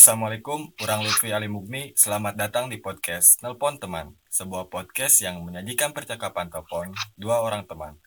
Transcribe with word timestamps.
Assalamualaikum, 0.00 0.72
orang 0.80 1.04
Lutfi 1.04 1.28
Ali 1.28 1.44
Mugni. 1.44 1.92
Selamat 1.92 2.32
datang 2.32 2.72
di 2.72 2.80
podcast 2.80 3.36
Nelpon 3.44 3.76
Teman, 3.76 4.16
sebuah 4.32 4.72
podcast 4.72 5.20
yang 5.20 5.44
menyajikan 5.44 5.92
percakapan 5.92 6.48
telepon 6.48 6.88
dua 7.20 7.44
orang 7.44 7.68
teman. 7.68 8.00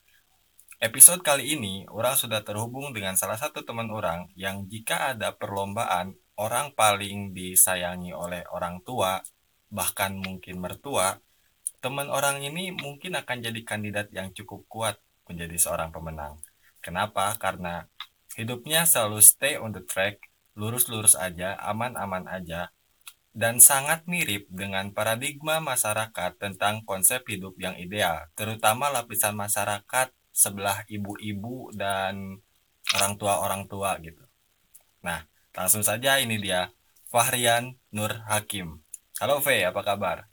Episode 0.82 1.22
kali 1.22 1.54
ini, 1.54 1.86
orang 1.94 2.18
sudah 2.18 2.42
terhubung 2.42 2.98
dengan 2.98 3.14
salah 3.14 3.38
satu 3.38 3.62
teman 3.62 3.94
orang 3.94 4.26
yang 4.34 4.66
jika 4.66 5.14
ada 5.14 5.38
perlombaan, 5.38 6.18
orang 6.34 6.74
paling 6.74 7.30
disayangi 7.30 8.10
oleh 8.10 8.42
orang 8.50 8.82
tua, 8.82 9.22
bahkan 9.70 10.18
mungkin 10.18 10.66
mertua, 10.66 11.22
teman 11.78 12.10
orang 12.10 12.42
ini 12.42 12.74
mungkin 12.74 13.22
akan 13.22 13.38
jadi 13.38 13.62
kandidat 13.62 14.10
yang 14.10 14.34
cukup 14.34 14.66
kuat 14.66 14.98
menjadi 15.30 15.62
seorang 15.62 15.94
pemenang. 15.94 16.42
Kenapa? 16.82 17.38
Karena 17.38 17.86
hidupnya 18.34 18.90
selalu 18.90 19.22
stay 19.22 19.62
on 19.62 19.78
the 19.78 19.86
track 19.86 20.33
lurus-lurus 20.54 21.18
aja, 21.18 21.58
aman-aman 21.62 22.30
aja, 22.30 22.70
dan 23.34 23.58
sangat 23.58 24.06
mirip 24.06 24.46
dengan 24.54 24.94
paradigma 24.94 25.58
masyarakat 25.58 26.38
tentang 26.38 26.86
konsep 26.86 27.26
hidup 27.26 27.58
yang 27.58 27.74
ideal, 27.82 28.30
terutama 28.38 28.94
lapisan 28.94 29.34
masyarakat 29.34 30.14
sebelah 30.34 30.86
ibu-ibu 30.90 31.74
dan 31.74 32.38
orang 32.94 33.14
tua-orang 33.18 33.66
tua 33.66 33.98
gitu. 34.02 34.22
Nah, 35.02 35.26
langsung 35.58 35.82
saja 35.82 36.22
ini 36.22 36.38
dia, 36.38 36.70
Fahrian 37.10 37.74
Nur 37.90 38.14
Hakim. 38.30 38.82
Halo 39.18 39.42
V, 39.42 39.66
apa 39.66 39.82
kabar? 39.82 40.26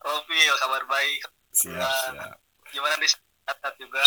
Halo 0.00 0.24
V, 0.24 0.30
kabar 0.60 0.82
baik. 0.88 1.20
Siap, 1.52 1.76
siap. 2.14 2.36
Gimana 2.72 2.96
di 3.00 3.08
sehat 3.08 3.74
juga? 3.80 4.04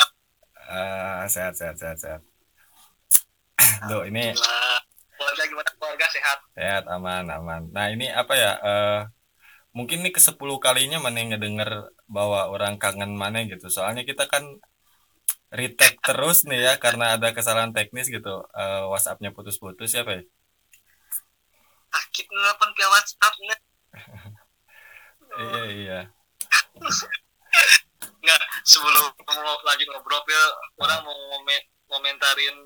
Uh, 0.69 1.25
sehat, 1.25 1.53
sehat, 1.57 1.77
sehat, 1.77 1.97
sehat. 1.97 2.21
Duh, 3.89 4.03
ini 4.07 4.35
keluarga 5.21 5.43
gimana 5.45 5.69
keluarga 5.77 6.05
sehat? 6.09 6.37
Sehat, 6.57 6.83
aman, 6.89 7.25
aman. 7.29 7.61
Nah, 7.69 7.93
ini 7.93 8.09
apa 8.09 8.33
ya? 8.33 8.51
Uh, 8.59 9.01
mungkin 9.71 10.01
ini 10.01 10.09
ke 10.09 10.17
sepuluh 10.17 10.57
kalinya 10.57 10.97
mana 10.97 11.21
ngedenger 11.21 11.93
bahwa 12.09 12.49
orang 12.49 12.81
kangen 12.81 13.13
mana 13.13 13.45
gitu. 13.45 13.69
Soalnya 13.69 14.01
kita 14.01 14.25
kan 14.25 14.43
retake 15.51 15.99
terus 16.01 16.47
nih 16.47 16.63
ya 16.63 16.73
karena 16.81 17.15
ada 17.15 17.31
kesalahan 17.31 17.71
teknis 17.71 18.09
gitu. 18.09 18.43
Uh, 18.51 18.89
WhatsAppnya 18.89 19.29
putus-putus 19.31 19.93
ya, 19.93 20.01
Pak? 20.01 20.25
Sakit 21.91 22.25
nelfon 22.27 22.71
ke 22.73 22.85
WhatsApp 22.89 23.33
nih. 23.37 23.59
iya, 25.45 25.63
iya. 25.69 25.99
Nggak, 28.21 28.41
sebelum 28.65 29.05
mau 29.15 29.55
lanjut 29.65 29.87
ngobrol, 29.91 30.21
orang 30.81 30.99
mau 31.05 31.15
ngomentarin 31.91 32.57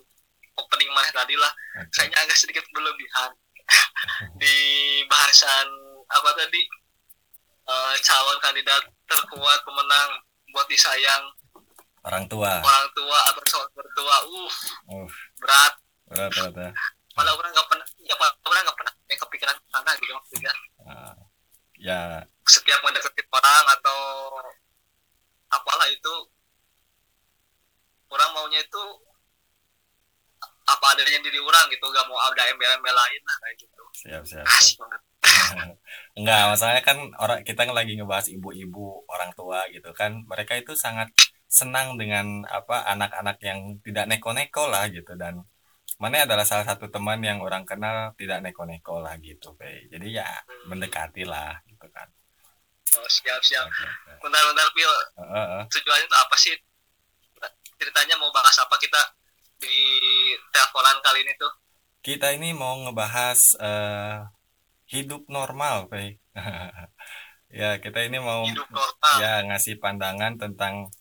opening 0.56 0.90
mana 0.92 1.10
tadi 1.12 1.36
lah. 1.36 1.52
Okay. 1.88 2.08
kayaknya 2.08 2.18
agak 2.26 2.38
sedikit 2.40 2.64
berlebihan. 2.72 3.32
Di 4.42 4.58
bahasan 5.08 5.68
apa 6.12 6.30
tadi? 6.38 6.62
Uh, 7.66 7.98
calon 7.98 8.38
kandidat 8.46 8.84
terkuat 9.10 9.60
pemenang 9.66 10.10
buat 10.54 10.68
disayang. 10.70 11.26
Orang 12.06 12.30
tua. 12.30 12.62
Orang 12.62 12.88
tua 12.94 13.20
atau 13.34 13.42
calon 13.42 13.70
mertua. 13.74 14.18
Uh, 14.30 14.50
uh 14.94 15.08
berat. 15.42 15.74
Berat 16.06 16.30
berat 16.34 16.54
ya 16.54 16.72
malah 17.16 17.32
orang 17.32 17.52
nggak 17.56 17.68
pernah 17.72 17.88
ya 18.04 18.16
orang 18.20 18.64
nggak 18.68 18.78
pernah 18.78 18.94
yang 19.08 19.20
kepikiran 19.24 19.56
sana 19.72 19.92
gitu 19.98 20.12
maksudnya. 20.12 20.54
Uh, 20.84 21.16
ya. 21.80 22.00
Setiap 22.44 22.80
mendekati 22.84 23.24
orang 23.32 23.66
atau 23.80 24.00
apalah 25.56 25.88
itu 25.88 26.14
orang 28.12 28.30
maunya 28.36 28.60
itu 28.60 28.84
apa 30.66 30.86
adanya 30.98 31.22
diri 31.22 31.38
orang 31.38 31.66
gitu 31.70 31.86
gak 31.94 32.06
mau 32.10 32.18
ada 32.18 32.42
embel-embel 32.50 32.94
lain 32.94 33.22
lah 33.22 33.36
kayak 33.46 33.56
gitu. 33.62 33.84
Siap 33.96 34.24
siap, 34.26 34.46
siap. 34.50 34.78
banget. 34.82 35.02
Enggak, 36.18 36.42
masalahnya 36.54 36.84
kan 36.84 36.98
orang 37.22 37.40
kita 37.46 37.62
lagi 37.70 37.94
ngebahas 37.98 38.28
ibu-ibu 38.34 39.06
orang 39.10 39.32
tua 39.38 39.66
gitu 39.70 39.90
kan. 39.94 40.26
Mereka 40.26 40.58
itu 40.62 40.74
sangat 40.74 41.14
senang 41.46 41.96
dengan 41.96 42.44
apa 42.50 42.84
anak-anak 42.90 43.38
yang 43.46 43.78
tidak 43.86 44.10
neko-neko 44.10 44.68
lah 44.68 44.90
gitu. 44.90 45.14
Dan 45.14 45.46
mana 45.96 46.28
adalah 46.28 46.44
salah 46.44 46.68
satu 46.68 46.92
teman 46.92 47.24
yang 47.24 47.40
orang 47.40 47.64
kenal 47.64 48.12
tidak 48.20 48.44
neko-neko 48.44 49.00
lah 49.00 49.16
gitu 49.24 49.56
Pe. 49.56 49.88
jadi 49.88 50.20
ya 50.20 50.28
hmm. 50.28 50.68
mendekati 50.68 51.24
lah 51.24 51.56
gitu 51.72 51.88
kan. 51.88 52.08
Oh 53.00 53.08
siap 53.08 53.40
siap. 53.44 53.68
Bentar-bentar 54.20 54.68
pil. 54.76 54.92
Uh, 55.16 55.24
uh, 55.24 55.38
uh. 55.60 55.64
tujuannya 55.72 56.08
itu 56.08 56.18
apa 56.20 56.36
sih? 56.36 56.56
Ceritanya 57.80 58.16
mau 58.20 58.32
bahas 58.32 58.56
apa? 58.60 58.76
Kita 58.80 59.00
di 59.60 59.80
teleponan 60.52 60.98
kali 61.02 61.20
ini 61.24 61.34
tuh? 61.40 61.54
Kita 62.06 62.30
ini 62.36 62.54
mau 62.54 62.78
ngebahas 62.86 63.58
uh, 63.58 64.30
hidup 64.86 65.26
normal, 65.26 65.90
Pei. 65.90 66.22
ya, 67.60 67.82
kita 67.82 68.06
ini 68.06 68.22
mau 68.22 68.46
hidup 68.46 68.70
normal. 68.70 69.16
ya 69.18 69.42
ngasih 69.50 69.82
pandangan 69.82 70.38
tentang 70.38 70.94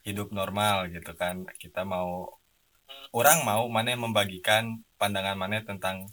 hidup 0.00 0.32
normal 0.32 0.88
gitu 0.88 1.12
kan. 1.12 1.44
Kita 1.60 1.84
mau 1.84 2.40
hmm. 2.88 3.12
orang 3.12 3.44
mau 3.44 3.68
mana 3.68 3.92
membagikan 3.98 4.80
pandangan 4.96 5.36
mana 5.36 5.60
tentang 5.60 6.08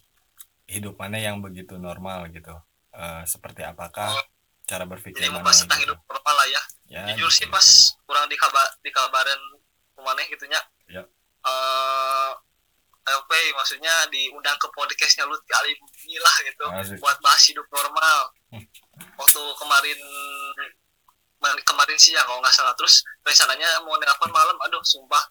hidup 0.68 1.00
mana 1.00 1.18
yang 1.24 1.40
begitu 1.40 1.80
normal 1.80 2.28
gitu. 2.36 2.52
Uh, 2.92 3.24
seperti 3.24 3.64
apakah 3.64 4.12
oh. 4.12 4.26
cara 4.68 4.84
berpikir 4.84 5.24
Jadi 5.24 5.32
mana? 5.32 5.54
tentang 5.54 5.80
gitu. 5.80 5.96
hidup 5.96 6.00
normal 6.04 6.34
lah 6.36 6.48
ya. 6.52 6.62
ya 6.92 7.02
Jujur 7.16 7.32
gitu, 7.32 7.38
sih 7.46 7.48
pas 7.48 7.64
ya. 7.64 8.04
kurang 8.04 8.26
dikabar 8.28 8.66
dikabarin 8.84 9.42
ke 9.96 10.02
mana 10.04 10.20
gitunya. 10.28 10.62
Ya 10.92 11.08
uh, 11.48 12.32
LP 13.08 13.32
maksudnya 13.56 13.94
diundang 14.12 14.60
ke 14.60 14.68
podcastnya 14.76 15.24
Lutfi 15.24 15.52
Ali 15.56 15.72
Bumi 15.80 16.20
lah 16.20 16.36
gitu 16.44 16.66
Asik. 16.76 17.00
buat 17.00 17.18
bahas 17.24 17.44
hidup 17.48 17.68
normal. 17.72 18.20
Waktu 19.16 19.42
kemarin 19.64 20.00
kemarin 21.64 21.98
siang 21.98 22.28
kalau 22.28 22.44
nggak 22.44 22.52
salah. 22.52 22.76
Terus 22.76 23.00
rencananya 23.24 23.80
mau 23.88 23.96
nelfon 23.96 24.32
malam 24.32 24.60
aduh 24.60 24.84
sumpah. 24.84 25.24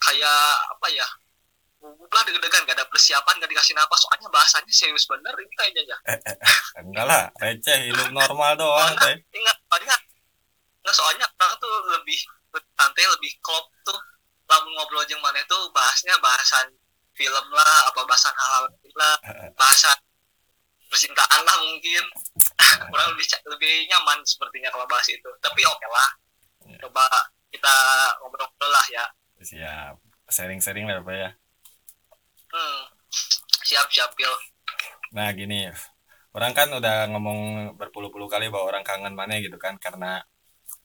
Kayak 0.00 0.40
apa 0.72 0.88
ya 0.88 1.06
lah 1.84 2.22
deg-degan 2.24 2.64
gak 2.64 2.80
ada 2.80 2.88
persiapan 2.88 3.36
gak 3.44 3.50
dikasih 3.52 3.76
napas. 3.76 4.00
Soalnya 4.00 4.28
bahasanya 4.32 4.72
serius 4.72 5.04
bener 5.04 5.36
ini 5.36 5.52
kayaknya 5.52 5.82
ya. 5.84 5.96
Eh, 6.08 6.16
eh, 6.16 6.36
eh, 6.40 6.80
enggak 6.80 7.04
lah 7.04 7.28
receh 7.44 7.92
hidup 7.92 8.08
normal 8.08 8.56
doang 8.56 8.88
soalnya, 8.96 9.20
ingat 9.36 9.56
soalnya 9.68 9.96
nggak 10.84 10.94
soalnya 10.96 11.26
orang 11.40 11.56
tuh 11.56 11.74
lebih 11.96 12.18
santai 12.76 13.04
lebih 13.08 13.32
klop 13.40 13.64
tuh 13.84 13.96
lamun 14.44 14.72
ngobrol 14.76 15.02
aja 15.02 15.16
mana 15.20 15.40
itu 15.40 15.58
bahasnya 15.72 16.14
bahasan 16.20 16.68
film 17.14 17.46
lah 17.54 17.88
apa 17.88 18.00
bahasan 18.04 18.34
hal-hal 18.34 18.64
lah 18.94 19.14
bahasan 19.54 19.98
percintaan 20.94 21.40
lah 21.42 21.56
mungkin. 21.58 22.04
Kurang 22.94 23.08
lebih 23.18 23.26
lebih 23.50 23.74
nyaman 23.90 24.22
sepertinya 24.22 24.70
kalau 24.70 24.86
bahas 24.86 25.10
itu. 25.10 25.26
Tapi 25.42 25.60
oke 25.66 25.74
okay 25.82 25.90
lah. 25.90 26.10
Ya. 26.64 26.78
coba 26.86 27.04
kita 27.50 27.74
ngobrol-ngobrol 28.22 28.70
lah 28.70 28.86
ya. 28.94 29.04
Siap. 29.42 29.94
Sharing-sharing 30.30 30.86
lah 30.86 31.02
pak 31.02 31.16
ya. 31.18 31.30
Hmm. 32.54 32.82
siap 33.66 33.90
siap 33.90 34.14
Pil. 34.14 34.30
Nah 35.10 35.34
gini. 35.34 35.66
Orang 36.34 36.54
kan 36.54 36.70
udah 36.70 37.10
ngomong 37.10 37.74
berpuluh-puluh 37.78 38.30
kali 38.30 38.50
bahwa 38.50 38.70
orang 38.70 38.82
kangen 38.86 39.14
mana 39.14 39.38
gitu 39.42 39.58
kan 39.58 39.78
karena 39.78 40.22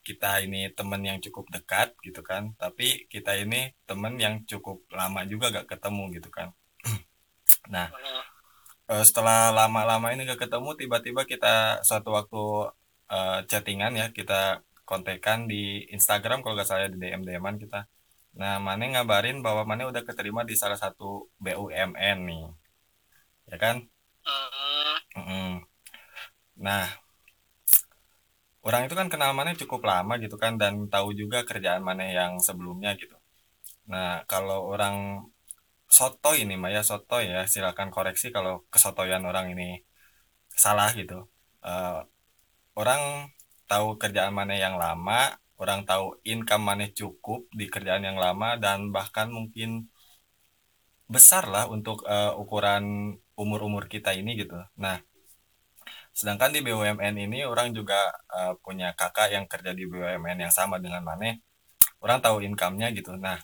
kita 0.02 0.42
ini 0.46 0.72
temen 0.74 1.02
yang 1.06 1.18
cukup 1.22 1.50
dekat 1.54 1.94
gitu 2.06 2.22
kan. 2.26 2.54
Tapi 2.56 3.08
kita 3.12 3.36
ini 3.38 3.74
temen 3.86 4.16
yang 4.18 4.44
cukup 4.48 4.84
lama 4.94 5.22
juga 5.28 5.52
gak 5.54 5.68
ketemu 5.78 6.04
gitu 6.18 6.30
kan. 6.32 6.50
Nah 7.74 7.90
uh, 8.90 9.04
setelah 9.06 9.54
lama-lama 9.54 10.10
ini 10.14 10.26
gak 10.26 10.50
ketemu 10.50 10.74
tiba-tiba 10.78 11.22
kita 11.30 11.82
suatu 11.86 12.10
waktu 12.18 12.44
uh, 13.14 13.40
chattingan 13.46 13.94
ya 13.98 14.08
kita 14.10 14.66
kontekan 14.90 15.46
di 15.46 15.86
Instagram 15.94 16.42
kalau 16.42 16.58
gak 16.58 16.70
salah 16.70 16.90
di 16.90 16.98
DM 16.98 17.22
DMan 17.22 17.62
kita. 17.62 17.86
Nah 18.38 18.58
mana 18.58 18.86
ngabarin 18.90 19.46
bahwa 19.46 19.66
mana 19.66 19.90
udah 19.90 20.02
keterima 20.02 20.42
di 20.46 20.58
salah 20.58 20.78
satu 20.78 21.30
BUMN 21.38 22.18
nih. 22.26 22.46
Ya 23.54 23.58
kan? 23.58 23.86
Uh 24.26 25.22
-uh. 25.22 25.54
nah 26.60 26.86
orang 28.70 28.86
itu 28.86 28.94
kan 29.00 29.08
kenal 29.10 29.32
mana 29.34 29.58
cukup 29.58 29.82
lama 29.92 30.14
gitu 30.22 30.38
kan 30.38 30.54
dan 30.62 30.86
tahu 30.94 31.18
juga 31.18 31.42
kerjaan 31.50 31.82
mana 31.82 32.06
yang 32.06 32.38
sebelumnya 32.38 32.94
gitu. 33.02 33.18
Nah 33.90 34.22
kalau 34.30 34.70
orang 34.74 35.26
soto 35.90 36.38
ini 36.38 36.54
Maya 36.54 36.86
soto 36.86 37.18
ya 37.18 37.50
silakan 37.50 37.90
koreksi 37.90 38.30
kalau 38.30 38.54
kesotoyan 38.70 39.26
orang 39.26 39.58
ini 39.58 39.82
salah 40.54 40.94
gitu. 40.94 41.26
Uh, 41.66 42.06
orang 42.78 43.34
tahu 43.66 43.98
kerjaan 44.02 44.34
mana 44.38 44.54
yang 44.54 44.78
lama 44.78 45.34
orang 45.60 45.84
tahu 45.84 46.06
income 46.24 46.64
mana 46.70 46.86
cukup 46.94 47.50
di 47.52 47.66
kerjaan 47.74 48.06
yang 48.08 48.18
lama 48.22 48.56
dan 48.56 48.96
bahkan 48.96 49.28
mungkin 49.34 49.92
besar 51.10 51.50
lah 51.50 51.66
untuk 51.68 52.06
uh, 52.06 52.38
ukuran 52.38 53.18
umur-umur 53.34 53.90
kita 53.90 54.14
ini 54.14 54.38
gitu. 54.40 54.56
Nah 54.78 55.02
Sedangkan 56.20 56.52
di 56.52 56.60
BUMN 56.60 57.16
ini 57.16 57.48
orang 57.48 57.72
juga 57.72 58.12
uh, 58.28 58.52
punya 58.60 58.92
kakak 58.92 59.32
yang 59.32 59.48
kerja 59.48 59.72
di 59.72 59.88
BUMN 59.88 60.44
yang 60.44 60.52
sama 60.52 60.76
dengan 60.76 61.00
Mane. 61.00 61.40
Orang 62.04 62.20
tahu 62.20 62.44
income-nya 62.44 62.92
gitu. 62.92 63.16
Nah, 63.16 63.40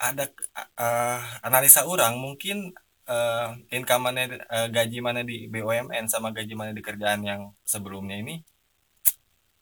ada 0.00 0.32
uh, 0.80 1.20
analisa 1.44 1.84
orang 1.84 2.16
mungkin 2.16 2.72
uh, 3.04 3.52
income 3.68 4.08
mana 4.08 4.32
uh, 4.48 4.68
gaji 4.72 5.04
mana 5.04 5.20
di 5.28 5.48
BUMN 5.52 6.08
sama 6.08 6.32
gaji 6.32 6.56
mana 6.56 6.72
di 6.72 6.80
kerjaan 6.80 7.20
yang 7.20 7.52
sebelumnya 7.64 8.16
ini 8.16 8.40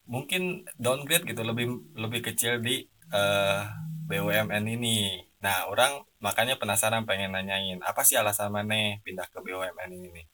mungkin 0.05 0.69
downgrade 0.77 1.25
gitu 1.25 1.43
lebih 1.43 1.67
lebih 1.97 2.21
kecil 2.21 2.61
di 2.61 2.85
uh, 3.15 3.63
BUMN 4.11 4.65
ini 4.69 5.23
nah 5.41 5.69
orang 5.69 6.03
makanya 6.19 6.57
penasaran 6.57 7.05
pengen 7.05 7.37
nanyain 7.37 7.81
apa 7.85 8.01
sih 8.03 8.17
alasan 8.17 8.53
mana 8.53 8.99
pindah 9.05 9.29
ke 9.29 9.39
BUMN 9.39 9.91
ini 9.93 10.09
nih 10.13 10.27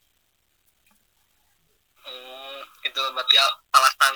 hmm, 2.11 2.61
itu 2.85 3.01
berarti 3.15 3.37
alasan 3.71 4.15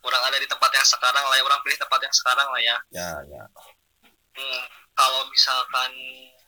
orang 0.00 0.22
ada 0.32 0.38
di 0.40 0.48
tempat 0.48 0.70
yang 0.72 0.86
sekarang 0.88 1.24
lah 1.24 1.36
ya 1.36 1.44
orang 1.44 1.60
pilih 1.60 1.78
tempat 1.78 2.00
yang 2.00 2.14
sekarang 2.14 2.48
lah 2.48 2.60
ya. 2.60 2.76
Ya 2.90 3.10
ya. 3.28 3.44
Hmm, 4.34 4.64
kalau 4.96 5.28
misalkan 5.28 5.92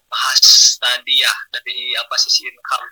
bahas 0.08 0.40
tadi 0.76 1.24
ya 1.24 1.32
dari 1.52 1.96
apa 1.96 2.14
sisi 2.20 2.44
income 2.44 2.86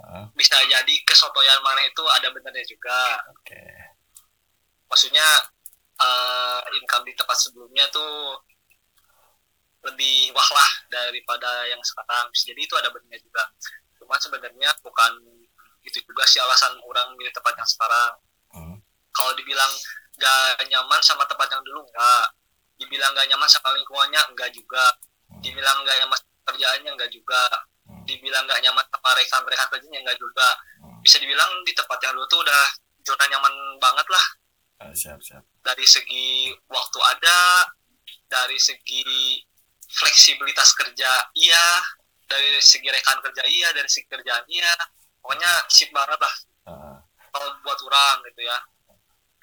uh. 0.00 0.24
bisa 0.32 0.56
jadi 0.64 0.94
kesotoyan 1.04 1.60
mana 1.60 1.84
itu 1.84 2.04
ada 2.20 2.28
benernya 2.32 2.64
juga. 2.68 3.20
Okay. 3.40 3.72
maksudnya 4.84 5.26
uh, 5.98 6.62
income 6.78 7.02
di 7.02 7.16
tempat 7.18 7.34
sebelumnya 7.34 7.82
tuh 7.90 8.38
lebih 9.84 10.30
wah 10.32 10.50
lah 10.54 10.70
daripada 10.88 11.66
yang 11.68 11.82
sekarang. 11.82 12.30
Jadi 12.32 12.60
itu 12.62 12.74
ada 12.78 12.88
benernya 12.94 13.20
juga. 13.20 13.42
Cuman 13.98 14.18
sebenarnya 14.20 14.70
bukan 14.80 15.12
itu 15.84 15.98
juga 16.04 16.24
sih 16.24 16.40
alasan 16.40 16.74
orang 16.80 17.12
milih 17.14 17.32
tempat 17.32 17.54
yang 17.56 17.68
sekarang. 17.68 18.12
Uh. 18.54 18.76
kalau 19.14 19.34
dibilang 19.38 19.72
gak 20.18 20.62
nyaman 20.70 21.00
sama 21.02 21.26
tempat 21.26 21.50
yang 21.50 21.62
dulu 21.66 21.82
enggak 21.86 22.26
dibilang 22.78 23.10
gak 23.14 23.26
nyaman 23.30 23.48
sama 23.50 23.70
lingkungannya 23.76 24.20
enggak 24.32 24.50
juga. 24.50 24.84
Dibilang 25.44 25.84
gak 25.86 25.96
nyaman 26.02 26.18
kerjaannya 26.48 26.90
enggak 26.94 27.10
juga. 27.12 27.42
Hmm. 27.84 28.00
dibilang 28.08 28.48
nggak 28.48 28.64
nyaman 28.64 28.84
sama 28.88 29.12
rekan-rekan 29.12 29.68
kerjanya 29.68 30.00
enggak 30.00 30.16
juga. 30.16 30.48
Hmm. 30.80 31.00
bisa 31.04 31.20
dibilang 31.20 31.50
di 31.68 31.72
tempat 31.76 32.00
yang 32.00 32.16
dulu 32.16 32.24
tuh 32.32 32.40
udah 32.40 32.64
zona 33.04 33.24
nyaman 33.28 33.54
banget 33.76 34.06
lah. 34.08 34.24
Uh, 34.80 34.92
siap 34.96 35.20
siap. 35.20 35.44
Dari 35.60 35.84
segi 35.84 36.48
waktu 36.68 36.98
ada 37.04 37.68
dari 38.24 38.56
segi 38.56 39.04
fleksibilitas 39.84 40.72
kerja 40.72 41.12
iya. 41.36 41.66
Dari 42.24 42.56
segi 42.64 42.88
rekan 42.88 43.20
kerja 43.20 43.44
iya. 43.44 43.68
Dari 43.76 43.88
segi 43.88 44.08
kerjaan 44.08 44.44
iya 44.48 44.72
pokoknya 45.24 45.50
sip 45.72 45.88
banget 45.88 46.20
lah. 46.20 46.34
Uh. 46.64 46.96
kalau 47.32 47.48
buat 47.64 47.80
orang 47.80 48.20
gitu 48.28 48.44
ya. 48.44 48.60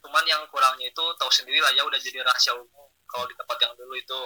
Cuman 0.05 0.23
yang 0.29 0.45
kurangnya 0.53 0.85
itu 0.85 1.03
tahu 1.17 1.29
sendiri 1.33 1.57
lah 1.57 1.73
ya 1.73 1.81
udah 1.81 1.97
jadi 1.97 2.21
rahasia 2.21 2.53
umum 2.53 2.87
kalau 3.09 3.25
di 3.25 3.33
tempat 3.33 3.57
yang 3.57 3.73
dulu 3.73 3.97
itu. 3.97 4.21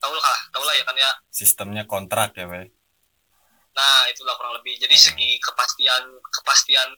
Tahu 0.00 0.12
lah 0.16 0.40
tahu 0.48 0.64
lah 0.64 0.74
ya 0.74 0.84
kan 0.88 0.96
ya. 0.96 1.12
Sistemnya 1.28 1.84
kontrak 1.84 2.32
ya 2.40 2.48
Wei 2.48 2.72
nah 3.76 4.08
itulah 4.08 4.32
kurang 4.40 4.56
lebih. 4.56 4.80
Jadi 4.80 4.96
segi 4.96 5.36
kepastian 5.36 6.16
kepastian 6.40 6.88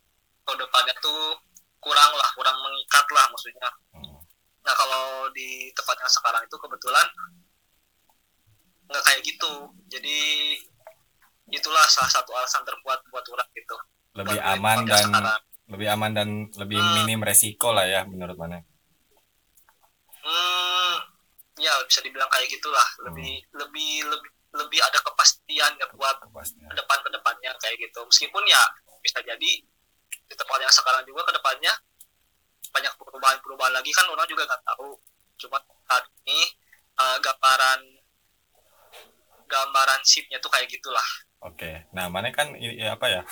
ke 0.47 0.53
depannya 0.55 0.95
tuh 1.03 1.35
kurang 1.83 2.15
lah 2.15 2.31
kurang 2.39 2.55
mengikat 2.63 3.07
lah 3.11 3.27
maksudnya. 3.35 3.69
Hmm. 3.93 4.19
nah 4.63 4.75
kalau 4.77 5.27
di 5.33 5.73
tempatnya 5.73 6.09
sekarang 6.13 6.45
itu 6.45 6.57
kebetulan 6.57 7.07
nggak 8.89 9.05
kayak 9.05 9.21
gitu. 9.27 9.53
Jadi 9.91 10.19
itulah 11.49 11.85
salah 11.89 12.11
satu 12.13 12.31
alasan 12.37 12.63
terkuat 12.65 13.01
buat 13.09 13.25
orang 13.25 13.49
gitu 13.57 13.77
lebih 14.19 14.37
buat 14.37 14.53
aman 14.57 14.79
dan 14.85 15.07
sekarang. 15.09 15.41
lebih 15.69 15.89
aman 15.93 16.11
dan 16.13 16.29
lebih 16.57 16.79
hmm. 16.81 16.95
minim 17.03 17.21
resiko 17.25 17.73
lah 17.73 17.85
ya 17.89 18.05
menurut 18.05 18.37
mana 18.37 18.61
hmm, 20.25 20.95
ya 21.61 21.73
bisa 21.89 22.01
dibilang 22.05 22.29
kayak 22.29 22.49
gitulah 22.53 22.89
lebih 23.09 23.41
hmm. 23.41 23.57
lebih 23.65 23.93
lebih 24.09 24.31
lebih 24.57 24.81
ada 24.81 24.99
kepastian 25.05 25.73
ya 25.77 25.87
buat 25.93 26.17
kepastian. 26.25 26.73
depan 26.73 26.99
ke 27.05 27.11
depannya 27.13 27.53
kayak 27.61 27.77
gitu 27.77 28.01
meskipun 28.05 28.43
ya 28.49 28.63
bisa 29.05 29.21
jadi 29.21 29.51
di 30.09 30.35
tempat 30.37 30.59
yang 30.61 30.73
sekarang 30.73 31.05
juga 31.05 31.25
ke 31.29 31.33
depannya 31.37 31.73
banyak 32.69 32.93
perubahan-perubahan 33.01 33.73
lagi 33.73 33.91
kan 33.97 34.05
orang 34.13 34.29
juga 34.29 34.45
nggak 34.45 34.63
tahu 34.65 34.97
cuma 35.39 35.57
saat 35.89 36.05
ini 36.29 36.53
uh, 37.01 37.17
gambaran 37.21 37.81
gambaran 39.49 40.01
sipnya 40.05 40.37
tuh 40.41 40.53
kayak 40.53 40.69
gitulah 40.69 41.09
oke. 41.45 41.91
Nah 41.95 42.07
mana 42.11 42.31
kan 42.35 42.55
ini 42.57 42.83
apa 42.85 43.07
ya 43.11 43.23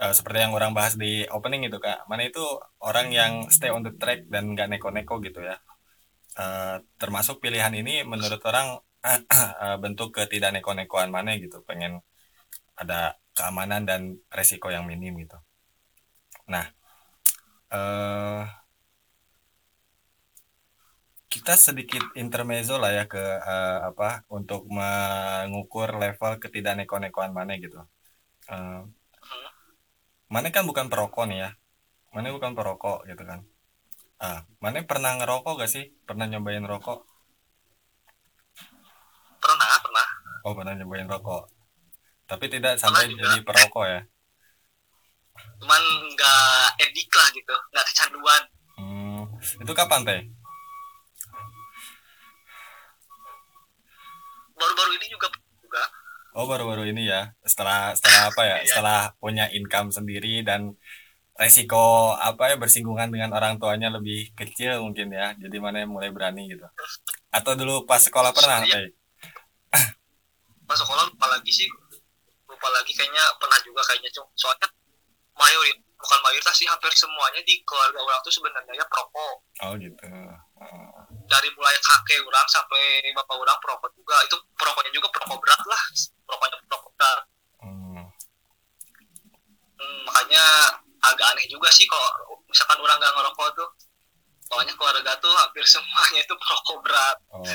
uh, 0.00 0.12
seperti 0.16 0.38
yang 0.48 0.54
orang 0.56 0.72
bahas 0.72 0.96
di 0.96 1.24
opening 1.28 1.68
itu 1.68 1.78
kak. 1.78 2.08
Mana 2.10 2.26
itu 2.26 2.42
orang 2.82 3.12
yang 3.12 3.32
stay 3.52 3.70
on 3.72 3.84
the 3.84 3.92
track 3.96 4.26
dan 4.32 4.56
nggak 4.56 4.68
neko-neko 4.72 5.20
gitu 5.24 5.44
ya. 5.44 5.56
Uh, 6.38 6.80
termasuk 6.96 7.42
pilihan 7.42 7.74
ini 7.74 8.06
menurut 8.06 8.40
orang 8.46 8.80
uh, 9.04 9.76
bentuk 9.82 10.14
ketidak 10.16 10.54
neko-nekoan 10.56 11.12
mana 11.12 11.36
gitu. 11.36 11.60
Pengen 11.64 12.00
ada 12.76 13.20
keamanan 13.36 13.84
dan 13.84 14.20
resiko 14.32 14.72
yang 14.72 14.88
minim 14.88 15.16
gitu. 15.20 15.36
Nah 16.48 16.66
uh, 17.70 18.44
kita 21.50 21.74
sedikit 21.74 22.04
intermezzo 22.14 22.78
lah 22.78 22.94
ya 22.94 23.10
ke 23.10 23.18
uh, 23.18 23.90
apa 23.90 24.22
untuk 24.30 24.70
mengukur 24.70 25.90
level 25.98 26.38
ketidak 26.38 26.78
neko-nekoan 26.78 27.34
mana 27.34 27.58
gitu 27.58 27.82
uh, 28.46 28.86
mana 30.30 30.46
kan 30.54 30.62
bukan 30.62 30.86
perokok 30.86 31.26
nih 31.26 31.42
ya 31.42 31.50
mana 32.14 32.30
bukan 32.30 32.54
perokok 32.54 33.02
gitu 33.10 33.26
kan 33.26 33.42
Ah, 34.20 34.44
mana 34.60 34.84
pernah 34.84 35.16
ngerokok 35.16 35.64
gak 35.64 35.72
sih? 35.72 35.96
Pernah 36.04 36.28
nyobain 36.28 36.60
rokok? 36.60 37.08
Pernah, 39.40 39.80
pernah. 39.80 40.06
Oh, 40.44 40.52
pernah 40.52 40.76
nyobain 40.76 41.08
rokok. 41.08 41.48
Tapi 42.28 42.52
tidak 42.52 42.76
sampai 42.76 43.08
jadi 43.16 43.40
perokok 43.40 43.84
ya? 43.88 44.04
Cuman 45.56 45.82
nggak 46.12 46.84
edik 46.84 47.08
lah 47.16 47.28
gitu, 47.32 47.54
nggak 47.72 47.86
kecanduan. 47.88 48.42
Hmm, 48.76 49.24
itu 49.40 49.72
kapan 49.72 50.04
teh? 50.04 50.20
Baru-baru 54.60 54.92
ini 55.00 55.06
juga 55.08 55.26
juga. 55.64 55.82
Oh, 56.36 56.46
baru-baru 56.46 56.92
ini 56.92 57.08
ya. 57.08 57.32
Setelah 57.42 57.96
setelah 57.96 58.28
apa 58.28 58.42
ya? 58.44 58.56
Iya. 58.60 58.68
setelah 58.68 59.00
punya 59.16 59.48
income 59.50 59.90
sendiri 59.90 60.44
dan 60.44 60.76
resiko 61.40 62.12
apa 62.20 62.52
ya 62.52 62.56
bersinggungan 62.60 63.08
dengan 63.08 63.32
orang 63.32 63.56
tuanya 63.56 63.88
lebih 63.88 64.28
kecil 64.36 64.84
mungkin 64.84 65.08
ya 65.08 65.32
jadi 65.40 65.56
mana 65.56 65.80
yang 65.80 65.96
mulai 65.96 66.12
berani 66.12 66.52
gitu 66.52 66.68
atau 67.32 67.56
dulu 67.56 67.88
pas 67.88 67.96
sekolah 67.96 68.28
pernah 68.28 68.60
ya. 68.68 68.76
pas 70.68 70.76
sekolah 70.76 71.08
lupa 71.08 71.26
lagi 71.32 71.48
sih 71.48 71.64
lupa 72.44 72.68
lagi 72.76 72.92
kayaknya 72.92 73.24
pernah 73.40 73.56
juga 73.64 73.80
kayaknya 73.88 74.12
soalnya 74.36 74.68
mayoritas 75.32 75.80
bukan 75.96 76.20
mayoritas 76.24 76.54
sih 76.60 76.68
hampir 76.68 76.92
semuanya 76.92 77.40
di 77.44 77.60
keluarga 77.64 78.00
orang 78.04 78.20
tuh 78.20 78.32
sebenarnya 78.36 78.72
ya 78.76 78.84
perokok 78.84 79.36
oh 79.64 79.72
gitu 79.80 80.04
oh. 80.60 80.99
Dari 81.30 81.48
mulai 81.54 81.76
kakek 81.78 82.26
orang 82.26 82.46
sampai 82.50 83.06
bapak 83.14 83.36
orang 83.38 83.58
perokok 83.62 83.90
juga 83.94 84.18
itu 84.26 84.34
perokoknya 84.58 84.90
juga 84.90 85.08
perokok 85.14 85.38
berat 85.38 85.62
lah 85.62 85.82
perokoknya 86.26 86.58
perokok 86.66 86.92
berat 86.98 87.20
hmm. 87.62 88.04
Hmm, 89.78 90.00
makanya 90.10 90.44
agak 91.00 91.26
aneh 91.32 91.46
juga 91.46 91.70
sih 91.70 91.86
kalau 91.86 92.10
misalkan 92.50 92.82
orang 92.82 92.98
nggak 92.98 93.14
ngerokok 93.14 93.48
tuh 93.54 93.70
soalnya 94.50 94.74
keluarga 94.74 95.12
tuh 95.22 95.30
hampir 95.38 95.62
semuanya 95.62 96.20
itu 96.26 96.34
perokok 96.34 96.76
berat 96.82 97.16
oh. 97.30 97.46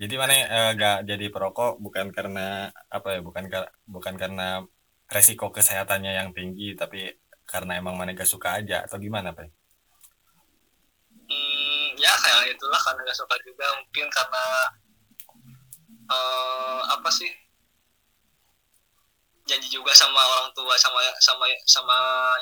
jadi 0.00 0.14
mana 0.16 0.32
eh, 0.32 0.70
nggak 0.80 0.96
uh, 0.96 1.04
jadi 1.04 1.26
perokok 1.28 1.76
bukan 1.76 2.08
karena 2.08 2.72
apa 2.88 3.08
ya 3.14 3.20
bukan 3.20 3.44
bukan 3.84 4.14
karena 4.16 4.64
resiko 5.12 5.52
kesehatannya 5.52 6.16
yang 6.16 6.32
tinggi 6.32 6.72
tapi 6.72 7.04
karena 7.44 7.82
emang 7.82 7.98
mana 7.98 8.14
gak 8.14 8.30
suka 8.30 8.62
aja 8.62 8.86
atau 8.86 8.96
gimana 9.02 9.34
pak? 9.34 9.50
Itulah 12.50 12.80
karena 12.82 13.00
gak 13.06 13.18
suka 13.18 13.34
juga 13.46 13.66
mungkin 13.78 14.06
karena 14.10 14.44
uh, 16.10 16.80
apa 16.90 17.08
sih 17.10 17.30
janji 19.46 19.66
juga 19.66 19.90
sama 19.90 20.22
orang 20.22 20.50
tua 20.54 20.74
sama 20.78 21.00
sama 21.18 21.44
sama 21.66 21.96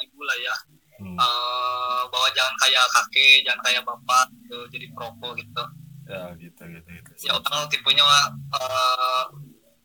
ibu 0.05 0.21
lah 0.25 0.37
ya. 0.41 0.57
Hmm. 0.99 1.15
uh, 1.15 2.03
bahwa 2.11 2.27
jangan 2.35 2.51
kayak 2.59 2.83
kakek 2.91 3.47
jangan 3.47 3.63
kayak 3.63 3.83
bapak 3.87 4.27
gitu 4.43 4.59
jadi 4.75 4.87
perokok 4.91 5.33
gitu. 5.39 5.63
Ya 6.11 6.35
gitu 6.35 6.63
gitu 6.67 6.89
gitu. 6.91 7.11
Ya 7.23 7.39
orang 7.39 7.71
tipenya 7.71 8.03
uh, 8.51 9.25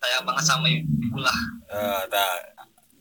kayak 0.02 0.26
banget 0.26 0.44
sama 0.44 0.66
ibu 0.68 1.18
lah. 1.22 1.38
Uh, 1.70 2.02
nah, 2.10 2.34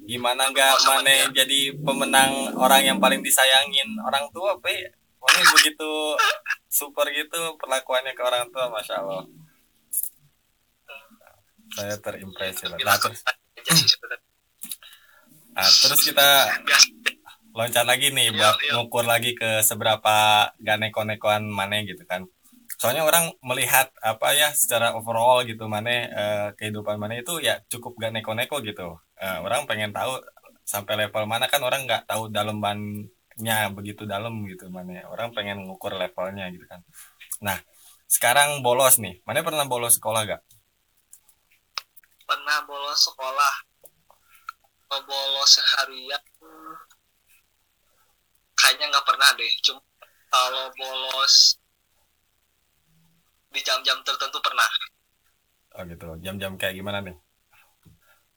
gimana 0.05 0.51
nggak 0.53 0.75
mana 0.85 1.33
jadi 1.33 1.73
pemenang 1.81 2.53
orang 2.59 2.83
yang 2.85 2.99
paling 3.01 3.25
disayangin? 3.25 3.97
Orang 4.05 4.29
tua 4.31 4.61
pe 4.61 4.93
ini 5.31 5.43
begitu 5.55 5.91
super 6.67 7.07
gitu 7.15 7.55
perlakuannya 7.61 8.13
ke 8.17 8.23
orang 8.23 8.51
tua 8.51 8.67
masya 8.73 8.99
allah. 8.99 9.25
Saya 11.73 11.97
terimpresi 12.01 12.69
lah. 12.69 12.77
Nah, 12.81 12.99
terus. 13.01 13.21
Nah, 15.53 15.69
terus 15.69 16.01
kita 16.05 16.29
loncat 17.53 17.85
lagi 17.85 18.09
nih 18.13 18.33
buat 18.33 18.57
ngukur 18.73 19.05
lagi 19.05 19.37
ke 19.37 19.61
seberapa 19.61 20.49
gak 20.57 20.79
neko-nekoan 20.81 21.45
mana 21.45 21.85
gitu 21.85 22.05
kan. 22.09 22.25
soalnya 22.83 23.07
orang 23.07 23.31
melihat 23.47 23.95
apa 24.03 24.35
ya 24.35 24.51
secara 24.51 24.99
overall 24.99 25.47
gitu 25.47 25.71
mana 25.71 26.11
uh, 26.11 26.49
kehidupan 26.59 26.99
mana 26.99 27.15
itu 27.23 27.39
ya 27.39 27.63
cukup 27.71 27.95
gak 27.95 28.11
neko-neko 28.11 28.59
gitu. 28.59 28.99
Uh, 29.23 29.39
orang 29.47 29.71
pengen 29.71 29.95
tahu 29.95 30.19
sampai 30.67 31.07
level 31.07 31.31
mana 31.31 31.47
kan 31.47 31.63
orang 31.63 31.87
nggak 31.87 32.11
tahu 32.11 32.27
dalemannya 33.39 33.73
begitu 33.73 34.03
dalam 34.05 34.45
gitu 34.45 34.69
mana 34.69 35.09
orang 35.09 35.33
pengen 35.33 35.65
ngukur 35.65 35.97
levelnya 35.97 36.53
gitu 36.53 36.69
kan. 36.69 36.85
Nah 37.41 37.57
sekarang 38.05 38.61
bolos 38.61 39.01
nih. 39.01 39.25
Mana 39.25 39.41
pernah 39.41 39.65
bolos 39.65 39.97
sekolah 39.97 40.21
gak 40.29 40.43
pernah 42.29 42.65
bolos 42.65 43.01
sekolah. 43.01 43.55
Bolos 44.93 45.51
seharian 45.57 46.21
kayaknya 48.53 48.93
nggak 48.93 49.07
pernah 49.09 49.29
deh. 49.37 49.53
Cuma 49.65 49.81
kalau 50.29 50.69
bolos 50.77 51.57
di 53.53 53.61
jam-jam 53.65 54.01
tertentu 54.05 54.41
pernah. 54.41 54.69
Oh 55.77 55.85
gitu. 55.89 56.05
Jam-jam 56.21 56.57
kayak 56.61 56.77
gimana 56.77 57.01
nih? 57.01 57.17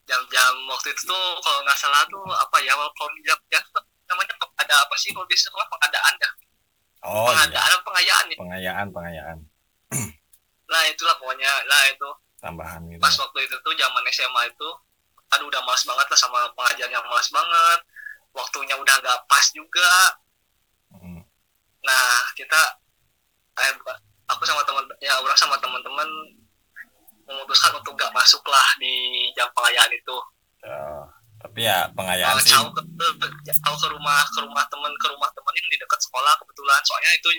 Jam-jam 0.08 0.54
waktu 0.72 0.96
itu 0.96 1.04
tuh 1.08 1.24
kalau 1.44 1.60
nggak 1.64 1.80
salah 1.80 2.04
tuh 2.08 2.24
apa 2.32 2.58
ya 2.64 2.72
kalau 2.76 3.12
jam 3.24 3.40
ya 3.52 3.62
namanya 4.06 4.35
ada 4.66 4.76
apa 4.82 4.96
sih? 4.98 5.14
Kalau 5.14 5.26
biasanya 5.30 5.54
sekolah 5.54 5.68
pengadaan 5.70 6.16
ya 6.18 6.30
oh 7.06 7.30
pengadaan 7.30 7.70
iya. 7.70 7.86
pengayaan 7.86 8.26
ya? 8.26 8.38
Pengayaan 8.38 8.88
pengayaan. 8.92 9.38
Nah 10.66 10.82
itulah 10.90 11.14
pokoknya. 11.22 11.52
Lah 11.70 11.82
itu. 11.94 12.10
Tambahan 12.42 12.82
gitu. 12.90 12.98
Pas 12.98 13.14
waktu 13.14 13.40
itu 13.46 13.56
tuh 13.62 13.74
zaman 13.78 14.02
SMA 14.10 14.42
itu 14.50 14.70
aduh 15.26 15.50
udah 15.50 15.62
malas 15.66 15.86
banget 15.86 16.06
lah 16.10 16.20
sama 16.20 16.40
pengajian 16.58 16.90
yang 16.90 17.06
malas 17.06 17.30
banget. 17.30 17.80
Waktunya 18.34 18.74
udah 18.74 18.96
nggak 18.98 19.20
pas 19.30 19.46
juga. 19.54 20.18
Hmm. 20.96 21.22
nah 21.86 22.34
kita 22.34 22.62
eh, 23.62 23.74
aku 24.26 24.42
sama 24.42 24.66
teman 24.66 24.82
ya 25.04 25.14
orang 25.22 25.38
sama 25.38 25.54
teman-teman 25.62 26.08
memutuskan 27.26 27.74
untuk 27.78 27.98
gak 27.98 28.14
masuk 28.14 28.42
lah 28.46 28.70
di 28.82 29.28
jam 29.34 29.50
pengayaan 29.54 29.92
itu. 29.94 30.18
Ya, 30.62 31.10
tapi 31.46 31.62
ya 31.62 31.86
pengayaan 31.94 32.42
sih 32.42 32.58
jauh 32.58 32.74
ke, 32.74 32.82
jauh 33.46 33.78
ke 33.78 33.88
rumah 33.94 34.26
ke 34.34 34.40
rumah 34.42 34.66
teman 34.66 34.90
ke 34.98 35.08
rumah 35.14 35.30
teman 35.30 35.54
yang 35.54 35.68
di 35.70 35.78
dekat 35.78 36.02
sekolah 36.02 36.34
kebetulan 36.42 36.82
soalnya 36.82 37.12
itu 37.14 37.30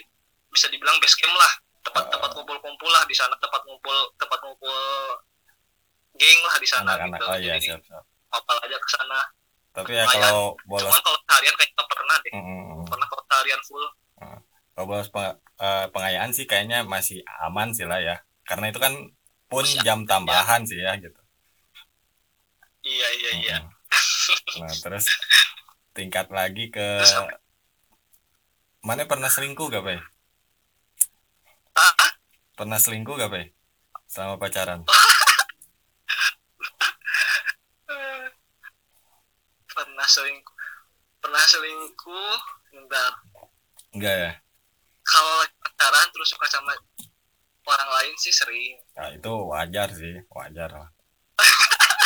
bisa 0.55 0.71
dibilang 0.71 0.95
base 1.03 1.19
camp 1.19 1.35
lah 1.35 1.53
tempat 1.83 2.03
uh, 2.07 2.11
tempat 2.15 2.31
kumpul-kumpul 2.39 2.91
lah 2.95 3.03
di 3.11 3.15
sana 3.19 3.35
tempat 3.43 3.67
ngumpul 3.67 3.99
tempat 4.15 4.39
ngumpul 4.47 4.79
geng 6.17 6.41
lah 6.47 6.57
di 6.63 6.69
sana 6.71 6.91
anak 6.97 6.99
-anak. 7.03 7.19
gitu. 7.19 7.25
Oh, 7.29 7.37
iya, 7.39 7.55
Jadi 7.59 7.67
siap, 7.71 7.83
siap. 7.85 8.05
apal 8.33 8.57
aja 8.63 8.77
ke 8.79 8.89
sana. 8.89 9.21
Tapi 9.77 9.93
ya 9.93 10.05
kalau 10.09 10.57
bolos 10.65 10.89
Cuman 10.89 11.03
kalau 11.05 11.19
seharian 11.29 11.55
kayaknya 11.61 11.85
pernah 11.85 12.17
deh. 12.25 12.33
Mm 12.33 12.43
-hmm. 12.43 12.79
Pernah 12.89 13.07
kalau 13.13 13.23
seharian 13.29 13.61
full. 13.61 13.85
Mm. 14.23 14.39
Kalau 14.73 14.87
bolos 14.89 15.09
peng 15.13 15.27
uh, 15.61 15.87
pengayaan 15.93 16.31
sih 16.33 16.45
kayaknya 16.49 16.79
masih 16.89 17.21
aman 17.45 17.77
sih 17.77 17.85
lah 17.85 18.01
ya. 18.01 18.17
Karena 18.49 18.73
itu 18.73 18.81
kan 18.81 18.95
pun 19.47 19.63
masih 19.63 19.85
jam 19.85 20.03
ya. 20.03 20.09
tambahan 20.09 20.65
ya. 20.65 20.69
sih 20.73 20.79
ya 20.81 20.93
gitu. 20.97 21.21
Iya 22.87 23.09
iya 23.19 23.31
mm 23.35 23.43
-hmm. 23.43 23.75
Nah, 24.61 24.75
terus 24.83 25.06
tingkat 25.97 26.28
lagi 26.28 26.68
ke 26.68 27.02
terus, 27.02 27.14
mana 28.85 29.06
pernah 29.06 29.30
selingkuh 29.30 29.71
gak, 29.71 29.83
Pak? 29.83 30.00
Ah? 31.76 32.11
Pernah 32.56 32.78
selingkuh 32.78 33.14
gak, 33.18 33.30
Pak? 33.33 33.47
Selama 34.06 34.38
pacaran? 34.38 34.87
pernah 39.76 40.09
selingkuh 40.09 40.56
pernah 41.21 41.45
selingkuh 41.45 42.40
enggak 42.73 43.12
enggak 43.92 44.14
ya 44.16 44.33
kalau 45.04 45.45
pacaran 45.61 46.09
terus 46.16 46.33
suka 46.33 46.49
sama 46.49 46.73
orang 47.68 47.90
lain 48.00 48.14
sih 48.16 48.33
sering 48.33 48.80
nah, 48.97 49.12
itu 49.12 49.33
wajar 49.52 49.92
sih 49.92 50.16
wajar 50.33 50.71
lah 50.73 50.88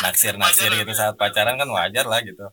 naksir 0.00 0.35
naksir 0.37 0.71
gitu 0.73 0.92
saat 0.97 1.14
pacaran 1.16 1.57
kan 1.61 1.69
wajar 1.69 2.07
lah 2.09 2.21
gitu. 2.25 2.47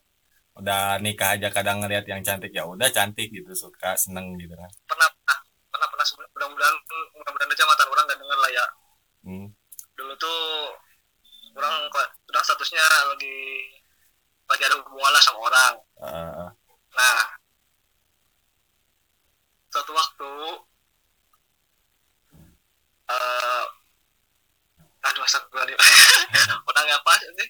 Udah 0.58 0.98
nikah 1.00 1.38
aja 1.38 1.48
kadang 1.54 1.82
ngeliat 1.82 2.06
yang 2.10 2.22
cantik 2.25 2.50
ya 2.51 2.66
udah 2.66 2.89
cantik 2.89 3.30
gitu 3.30 3.51
suka 3.54 3.94
seneng 3.96 4.36
gitu 4.42 4.54
kan. 4.58 4.70
Pernah 4.89 5.08
pernah 5.12 5.38
pernah 5.72 5.88
pernah 5.94 6.06
mudah-mudahan 6.34 6.75
mudah-mudahan 7.13 7.54
aja 7.54 7.63
mata 7.66 7.84
orang 7.88 8.06
gak 8.10 8.20
denger 8.20 8.39
lah 8.39 8.51
ya. 8.51 8.66
Hmm. 9.27 9.48
dulu 9.98 10.13
tuh 10.22 10.72
orang 11.58 11.89
orang 11.92 12.44
statusnya 12.46 12.86
lagi 13.12 13.66
lagi 14.48 14.63
ada 14.63 14.77
hubungan 14.80 15.12
lah 15.12 15.24
sama 15.25 15.39
orang. 15.51 15.74
Uh. 16.00 16.48
nah 16.96 17.20
suatu 19.74 19.92
waktu 19.92 20.32
uh, 23.12 23.63
aduh 25.11 25.23
asal 25.23 25.41
gue 25.47 25.63
nih. 25.67 25.75
Udah 26.69 26.81
nggak 26.83 27.03
pas 27.07 27.21
sih 27.23 27.49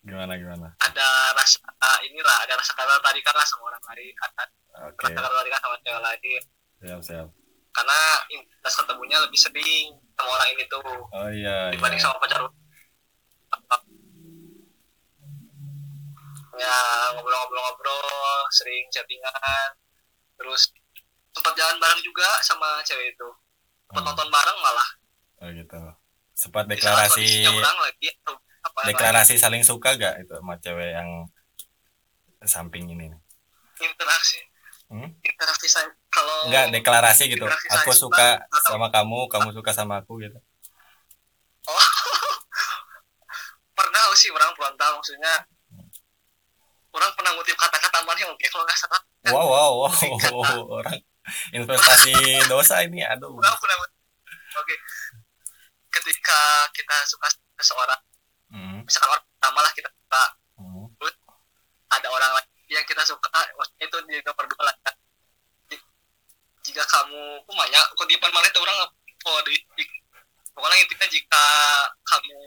gimana 0.00 0.32
gimana? 0.40 0.72
Ada 0.80 1.36
rasa 1.36 1.60
uh, 1.60 1.98
inilah 2.08 2.36
ada 2.48 2.56
rasa 2.56 2.72
kata 2.72 2.96
tadi 3.04 3.20
kan 3.20 3.36
lah 3.36 3.44
sama 3.44 3.68
orang 3.68 3.84
lain 3.92 4.14
ada 4.16 4.44
okay. 4.88 5.12
rasa 5.12 5.20
kata 5.20 5.36
tadi 5.44 5.50
kan 5.52 5.60
sama 5.60 5.76
cewek 5.84 6.00
lain. 6.00 6.42
Siap 6.80 7.00
siap. 7.04 7.28
Karena 7.70 8.00
intensitas 8.32 8.74
ketemunya 8.80 9.16
lebih 9.20 9.38
sering 9.38 9.86
sama 10.16 10.28
orang 10.40 10.48
ini 10.56 10.64
tuh. 10.72 11.04
Oh 11.12 11.28
iya 11.28 11.68
dibanding 11.68 12.00
iya. 12.00 12.06
sama 12.08 12.16
pacar 12.16 12.40
ya 16.60 16.76
ngobrol-ngobrol-ngobrol 17.16 18.04
sering 18.52 18.84
chattingan. 18.92 19.70
Terus 20.40 20.72
sempat 21.36 21.52
jalan 21.56 21.76
bareng 21.76 22.00
juga 22.00 22.28
sama 22.40 22.80
cewek 22.88 23.12
itu. 23.12 23.28
Sempat 23.92 24.00
hmm. 24.00 24.08
nonton 24.16 24.28
bareng 24.32 24.58
malah. 24.64 24.88
Oh 25.44 25.48
gitu 25.52 25.76
sempat 26.40 26.64
deklarasi 26.64 27.44
deklarasi 28.88 29.36
lagi. 29.36 29.42
saling 29.44 29.60
suka 29.60 29.92
gak 30.00 30.24
itu 30.24 30.32
sama 30.32 30.56
cewek 30.56 30.96
yang 30.96 31.28
samping 32.48 32.88
ini? 32.96 33.12
Interaksi. 33.76 34.40
Hmm? 34.90 35.06
interaksi 35.22 35.70
saya 35.70 35.86
kalau 36.10 36.50
enggak 36.50 36.74
deklarasi 36.74 37.30
gitu. 37.30 37.46
aku 37.46 37.94
suka 37.94 38.42
sama 38.66 38.90
kamu 38.90 39.30
kamu 39.30 39.54
suka 39.54 39.70
sama 39.70 40.02
aku 40.02 40.18
gitu. 40.18 40.34
Oh. 41.70 41.86
Pernah 43.78 44.10
sih 44.18 44.34
orang 44.34 44.50
frontal 44.58 44.98
maksudnya 44.98 45.46
orang 46.90 47.10
pernah 47.14 47.30
ngutip 47.38 47.54
kata-kata 47.54 48.02
mana 48.02 48.34
oke 48.34 48.46
kalau 48.50 48.66
nggak 48.66 48.78
salah. 48.82 49.00
Wow 49.30 49.46
wow 49.46 49.72
wow. 49.86 50.58
Orang 50.82 50.98
investasi 51.54 52.50
dosa 52.50 52.82
ini 52.82 53.06
aduh. 53.06 53.30
Orang 53.30 53.54
pernah 53.62 53.76
oke 54.58 54.74
ketika 56.10 56.38
kita 56.74 56.96
suka 57.06 57.30
seseorang 57.62 58.00
hmm. 58.50 58.82
misalkan 58.82 59.14
orang 59.14 59.22
pertama 59.22 59.58
lah 59.62 59.72
kita 59.78 59.88
suka 59.94 60.22
hmm. 60.58 60.84
ada 61.94 62.08
orang 62.10 62.30
lain 62.34 62.50
yang 62.66 62.82
kita 62.82 63.02
suka 63.06 63.30
maksudnya 63.30 63.86
itu 63.86 63.98
di 64.10 64.18
nomor 64.26 64.44
dua 64.50 64.62
lah 64.66 64.74
kan. 64.82 64.94
jika 66.66 66.82
kamu 66.82 67.22
kumanya 67.46 67.78
kok 67.94 68.06
di 68.10 68.18
depan 68.18 68.42
itu 68.42 68.58
orang 68.58 68.78
oh 69.30 69.40
di 69.46 69.54
pokoknya 70.50 70.76
intinya 70.82 71.06
jika 71.06 71.44
kamu 72.02 72.38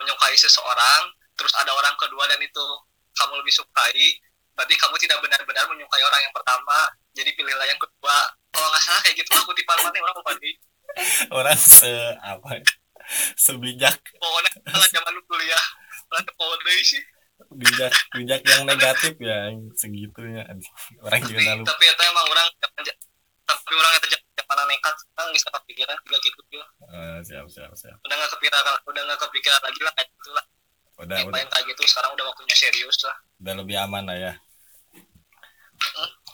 menyukai 0.00 0.36
seseorang 0.40 1.12
terus 1.36 1.52
ada 1.52 1.68
orang 1.76 1.92
kedua 2.00 2.24
dan 2.32 2.40
itu 2.40 2.64
kamu 3.12 3.44
lebih 3.44 3.52
sukai 3.52 4.08
berarti 4.56 4.74
kamu 4.74 4.96
tidak 4.98 5.20
benar-benar 5.20 5.68
menyukai 5.68 6.00
orang 6.00 6.20
yang 6.24 6.34
pertama 6.34 6.78
jadi 7.12 7.30
pilihlah 7.36 7.68
yang 7.68 7.78
kedua 7.78 8.16
kalau 8.56 8.66
nggak 8.72 8.82
salah 8.82 9.00
kayak 9.04 9.20
gitu 9.20 9.30
aku 9.36 9.52
tipe 9.52 9.68
mana 9.68 9.92
orang 10.00 10.16
tadi 10.24 10.50
orang 11.36 11.58
se 11.58 11.92
apa 12.20 12.60
sebijak 13.40 13.96
pokoknya 14.20 14.50
kalau 14.68 14.86
zaman 14.92 15.12
lu 15.16 15.22
kuliah 15.24 15.64
orang 16.08 16.26
kode 16.36 16.74
sih. 16.84 17.02
Bijak 17.48 17.92
bijak 18.12 18.40
yang 18.44 18.66
negatif 18.66 19.14
ya 19.22 19.52
segitunya. 19.78 20.42
Orang 21.00 21.20
juga 21.24 21.40
tapi, 21.40 21.64
tapi 21.64 21.84
itu 21.86 22.02
emang 22.08 22.26
orang 22.28 22.46
tapi 23.48 23.72
orang 23.72 23.92
itu 23.96 24.06
jangan 24.12 24.66
nekat 24.68 24.96
orang 25.16 25.30
bisa 25.32 25.48
kepikiran 25.52 25.96
juga 26.04 26.18
gitu 26.24 26.40
juga. 26.50 26.66
Uh, 26.88 27.18
siap 27.24 27.46
siap 27.48 27.72
siap. 27.76 27.96
Udah 28.04 28.14
nggak 28.16 28.30
kepikiran 28.36 28.60
udah 28.84 29.02
nggak 29.06 29.20
kepikiran 29.28 29.60
lagi 29.64 29.80
lah 29.84 29.92
kayak 29.96 30.08
gitulah 30.18 30.44
udah 30.98 31.14
yang 31.14 31.30
udah. 31.30 31.46
kayak 31.46 31.64
gitu 31.70 31.82
sekarang 31.86 32.10
udah 32.18 32.24
waktunya 32.26 32.56
serius 32.58 32.98
lah. 33.06 33.16
Udah 33.38 33.54
lebih 33.62 33.76
aman 33.78 34.02
lah 34.08 34.18
ya. 34.18 34.32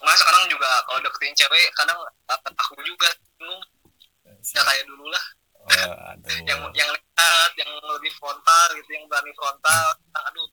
Nah 0.01 0.15
sekarang 0.17 0.49
juga 0.49 0.69
kalau 0.89 1.01
deketin 1.05 1.37
cewek 1.37 1.69
kadang 1.77 2.01
aku 2.33 2.81
juga 2.81 3.09
bingung 3.37 3.61
ya 4.53 4.61
kayak 4.61 4.85
dulu 4.85 5.07
lah. 5.09 5.25
Oh, 5.65 5.97
aduh. 6.13 6.29
yang 6.51 6.61
yang 6.77 6.89
lekat 6.93 7.51
yang 7.57 7.71
lebih 7.97 8.13
frontal 8.21 8.69
gitu 8.77 8.91
yang 8.93 9.05
berani 9.09 9.33
frontal. 9.33 9.87
Aduh. 10.29 10.49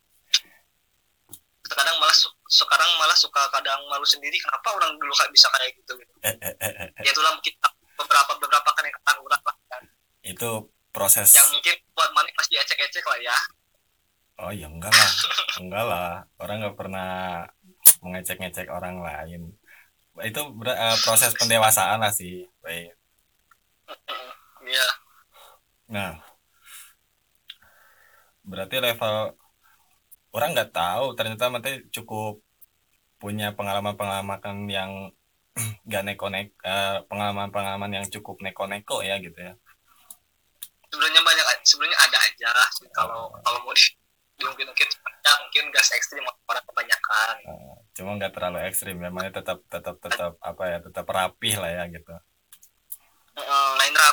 Kadang 1.71 1.95
malah 2.03 2.17
sekarang 2.51 2.89
malah 2.99 3.15
suka 3.15 3.47
kadang 3.51 3.79
malu 3.87 4.03
sendiri 4.03 4.35
kenapa 4.39 4.75
orang 4.75 4.91
dulu 4.99 5.11
kayak 5.15 5.31
bisa 5.31 5.47
kayak 5.55 5.71
gitu 5.79 5.91
gitu? 5.99 6.13
Ya 6.99 7.09
itulah 7.11 7.31
kita 7.39 7.67
beberapa 7.95 8.31
beberapa 8.39 8.69
kan 8.75 8.83
yang 8.83 8.95
orang 9.07 9.41
lah 9.43 9.55
kan. 9.71 9.83
Itu 10.23 10.71
proses 10.91 11.31
yang 11.31 11.47
mungkin 11.47 11.75
buat 11.95 12.11
mana 12.11 12.27
pasti 12.35 12.59
ecek-ecek 12.59 13.03
lah 13.07 13.19
ya. 13.23 13.37
Oh 14.41 14.51
ya 14.51 14.67
enggak 14.67 14.91
lah. 14.91 15.11
Enggak 15.63 15.85
lah. 15.87 16.11
Orang 16.43 16.59
nggak 16.59 16.75
pernah 16.75 17.11
mengecek-ngecek 18.03 18.67
orang 18.67 18.99
lain. 18.99 19.55
Itu 20.27 20.51
uh, 20.51 20.97
proses 21.07 21.31
pendewasaan 21.39 22.03
lah 22.03 22.11
sih 22.11 22.43
baik 22.59 23.00
nah. 25.93 26.17
Berarti 28.41 28.81
level 28.81 29.37
orang 30.31 30.49
nggak 30.55 30.73
tahu 30.73 31.05
ternyata 31.13 31.51
mati 31.51 31.83
cukup 31.91 32.41
punya 33.21 33.53
pengalaman-pengalaman 33.53 34.65
yang 34.65 34.91
gak 35.91 36.03
neko-nek 36.07 36.55
uh, 36.63 37.03
pengalaman-pengalaman 37.05 38.01
yang 38.01 38.05
cukup 38.09 38.39
neko-neko 38.41 39.05
ya 39.05 39.21
gitu 39.21 39.37
ya. 39.37 39.53
Sebenarnya 40.89 41.21
banyak 41.21 41.45
sebenarnya 41.63 41.99
ada 42.01 42.17
aja 42.17 42.51
sih. 42.73 42.87
Kalau 42.95 43.29
oh. 43.29 43.41
kalau 43.45 43.59
mau 43.67 43.75
di 43.75 43.83
mungkin 44.41 44.73
mungkin 44.73 44.89
ya, 45.21 45.33
mungkin 45.45 45.63
gas 45.69 45.93
ekstrim 45.93 46.25
orang 46.25 46.65
kebanyakan. 46.65 47.35
Uh, 47.45 47.77
cuma 47.93 48.17
nggak 48.17 48.33
terlalu 48.33 48.57
ekstrim 48.65 48.97
ya 48.97 49.09
makanya 49.13 49.43
tetap 49.43 49.59
tetap 49.67 49.95
tetap 49.99 50.33
apa 50.41 50.63
ya 50.65 50.77
tetap 50.81 51.05
rapih 51.05 51.59
lah 51.59 51.69
ya 51.69 51.83
gitu 51.91 52.15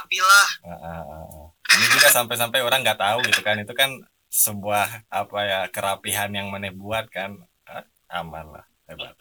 rapi 0.08 0.24
lah. 0.24 0.48
Uh, 0.64 0.72
uh, 0.72 1.02
uh. 1.04 1.46
ini 1.76 1.86
juga 1.92 2.08
sampai-sampai 2.08 2.64
orang 2.64 2.80
nggak 2.80 2.96
tahu 2.96 3.20
gitu 3.28 3.44
kan. 3.44 3.60
Itu 3.60 3.76
kan 3.76 4.00
sebuah 4.32 5.04
apa 5.12 5.38
ya 5.44 5.60
kerapihan 5.68 6.32
yang 6.32 6.48
mana 6.48 6.72
buat 6.72 7.12
kan. 7.12 7.36
Aman 8.08 8.48
lah 8.48 8.64
hebat. 8.88 9.12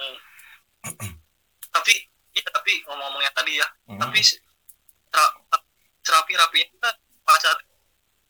Tapi 1.75 1.94
iya 2.32 2.48
tapi 2.56 2.79
ngomong-ngomong 2.88 3.20
yang 3.20 3.36
tadi 3.36 3.60
ya. 3.60 3.67
Mm. 3.91 4.00
tapi 4.00 4.20
serapi 6.08 6.34
rapi 6.39 6.60
kita 6.63 6.89
pacar 7.27 7.56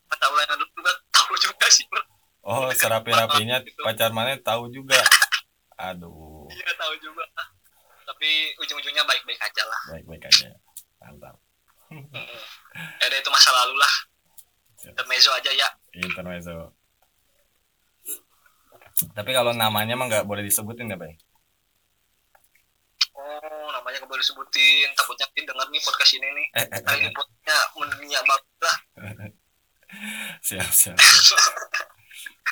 pacar 0.09 0.27
ulangnya 0.33 0.57
dulu 0.57 0.71
juga 0.81 0.91
tahu 1.13 1.33
juga 1.37 1.67
sih 1.69 1.85
bro. 1.91 2.01
oh 2.47 2.71
serapi 2.73 3.11
rapinya 3.13 3.61
gitu. 3.65 3.77
pacar 3.85 4.09
mana 4.09 4.33
tahu 4.41 4.73
juga. 4.73 4.97
Aduh. 5.77 6.49
Iya 6.49 6.73
tahu 6.73 6.93
juga. 6.97 7.21
Tapi 8.09 8.29
ujung-ujungnya 8.57 9.05
baik-baik 9.05 9.37
aja 9.37 9.63
lah. 9.69 9.81
Baik-baik 9.93 10.25
aja 10.25 10.57
ada 13.03 13.15
itu 13.15 13.29
masa 13.29 13.49
lalu 13.63 13.75
lah. 13.77 13.93
Intermezzo 14.87 15.31
aja 15.33 15.51
ya. 15.51 15.67
Intermezzo 15.93 16.77
tapi 19.13 19.29
kalau 19.29 19.53
namanya 19.53 19.93
mah 19.93 20.09
nggak 20.09 20.25
boleh 20.25 20.41
disebutin 20.41 20.89
ya 20.89 20.97
bay? 20.97 21.13
Oh 23.13 23.69
namanya 23.69 24.01
nggak 24.01 24.09
boleh 24.09 24.23
disebutin. 24.25 24.89
Takutnya 24.97 25.29
dengar 25.45 25.69
nih 25.69 25.81
podcast 25.85 26.11
ini 26.17 26.27
nih. 26.33 26.47
Kali 26.81 27.05
ini 27.05 27.11
podcastnya 27.13 27.57
mendunia 27.77 28.19
banget 28.25 28.45
lah. 28.65 28.77
Siap 30.47 30.67
siap, 30.67 30.97
siap. 30.99 31.55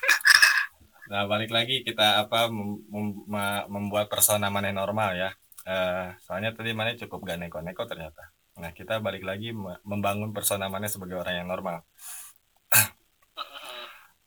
nah 1.12 1.28
balik 1.28 1.52
lagi 1.52 1.84
kita 1.84 2.24
apa 2.24 2.48
mem 2.48 2.80
mem 2.88 3.12
membuat 3.68 4.08
persona 4.08 4.48
mana 4.48 4.72
normal 4.72 5.18
ya. 5.18 5.30
Uh, 5.66 6.14
soalnya 6.22 6.54
tadi 6.54 6.78
mana 6.78 6.94
cukup 6.94 7.26
gak 7.26 7.42
neko-neko 7.42 7.90
ternyata 7.90 8.35
nah 8.56 8.72
kita 8.72 9.04
balik 9.04 9.24
lagi 9.28 9.52
membangun 9.84 10.32
persona 10.32 10.72
mana 10.72 10.88
sebagai 10.88 11.20
orang 11.20 11.44
yang 11.44 11.50
normal. 11.52 11.84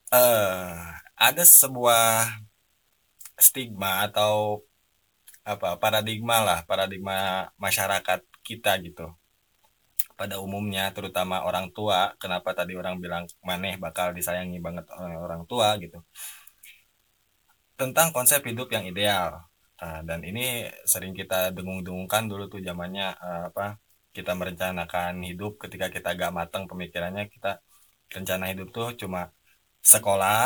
Uh, 0.08 0.72
ada 1.20 1.44
sebuah 1.44 2.32
stigma 3.36 4.08
atau 4.08 4.64
apa 5.44 5.76
paradigma 5.80 6.40
lah 6.44 6.58
paradigma 6.68 7.48
masyarakat 7.56 8.20
kita 8.44 8.72
gitu. 8.84 9.12
Pada 10.18 10.42
umumnya 10.42 10.90
terutama 10.96 11.46
orang 11.48 11.70
tua 11.76 12.16
kenapa 12.18 12.50
tadi 12.52 12.74
orang 12.74 12.98
bilang 13.04 13.24
maneh 13.44 13.76
bakal 13.80 14.12
disayangi 14.16 14.58
banget 14.60 14.84
oleh 14.96 15.16
orang 15.16 15.42
tua 15.48 15.76
gitu. 15.80 16.00
Tentang 17.78 18.10
konsep 18.16 18.40
hidup 18.44 18.68
yang 18.74 18.84
ideal. 18.84 19.48
Nah, 19.78 20.02
dan 20.02 20.20
ini 20.26 20.66
sering 20.82 21.14
kita 21.14 21.54
dengung-dengungkan 21.54 22.26
dulu 22.26 22.50
tuh 22.50 22.58
zamannya 22.58 23.14
uh, 23.14 23.42
apa 23.54 23.78
kita 24.18 24.32
merencanakan 24.40 25.12
hidup 25.28 25.52
ketika 25.62 25.86
kita 25.94 26.08
gak 26.20 26.32
matang 26.38 26.64
pemikirannya 26.70 27.24
kita 27.34 27.50
rencana 28.14 28.44
hidup 28.52 28.68
tuh 28.76 28.88
cuma 29.00 29.20
sekolah 29.92 30.40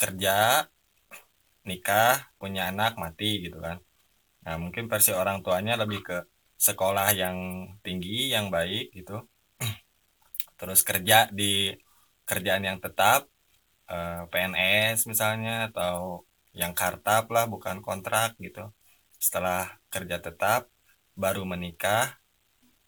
kerja 0.00 0.66
nikah 1.68 2.14
punya 2.40 2.62
anak 2.70 2.92
mati 3.02 3.30
gitu 3.44 3.58
kan. 3.66 3.78
Nah 4.44 4.54
mungkin 4.62 4.84
versi 4.92 5.10
orang 5.20 5.38
tuanya 5.44 5.74
lebih 5.82 6.00
ke 6.08 6.16
sekolah 6.66 7.08
yang 7.22 7.36
tinggi 7.84 8.32
yang 8.34 8.46
baik 8.56 8.92
gitu. 8.98 9.12
Terus 10.58 10.80
kerja 10.88 11.16
di 11.38 11.72
kerjaan 12.28 12.64
yang 12.68 12.78
tetap 12.84 13.20
eh, 13.92 14.22
PNS 14.30 14.98
misalnya 15.10 15.72
atau 15.72 16.24
yang 16.60 16.72
kartap 16.80 17.24
lah 17.34 17.44
bukan 17.52 17.76
kontrak 17.86 18.36
gitu. 18.44 18.60
Setelah 19.24 19.60
kerja 19.92 20.16
tetap 20.26 20.60
baru 21.22 21.42
menikah 21.52 22.04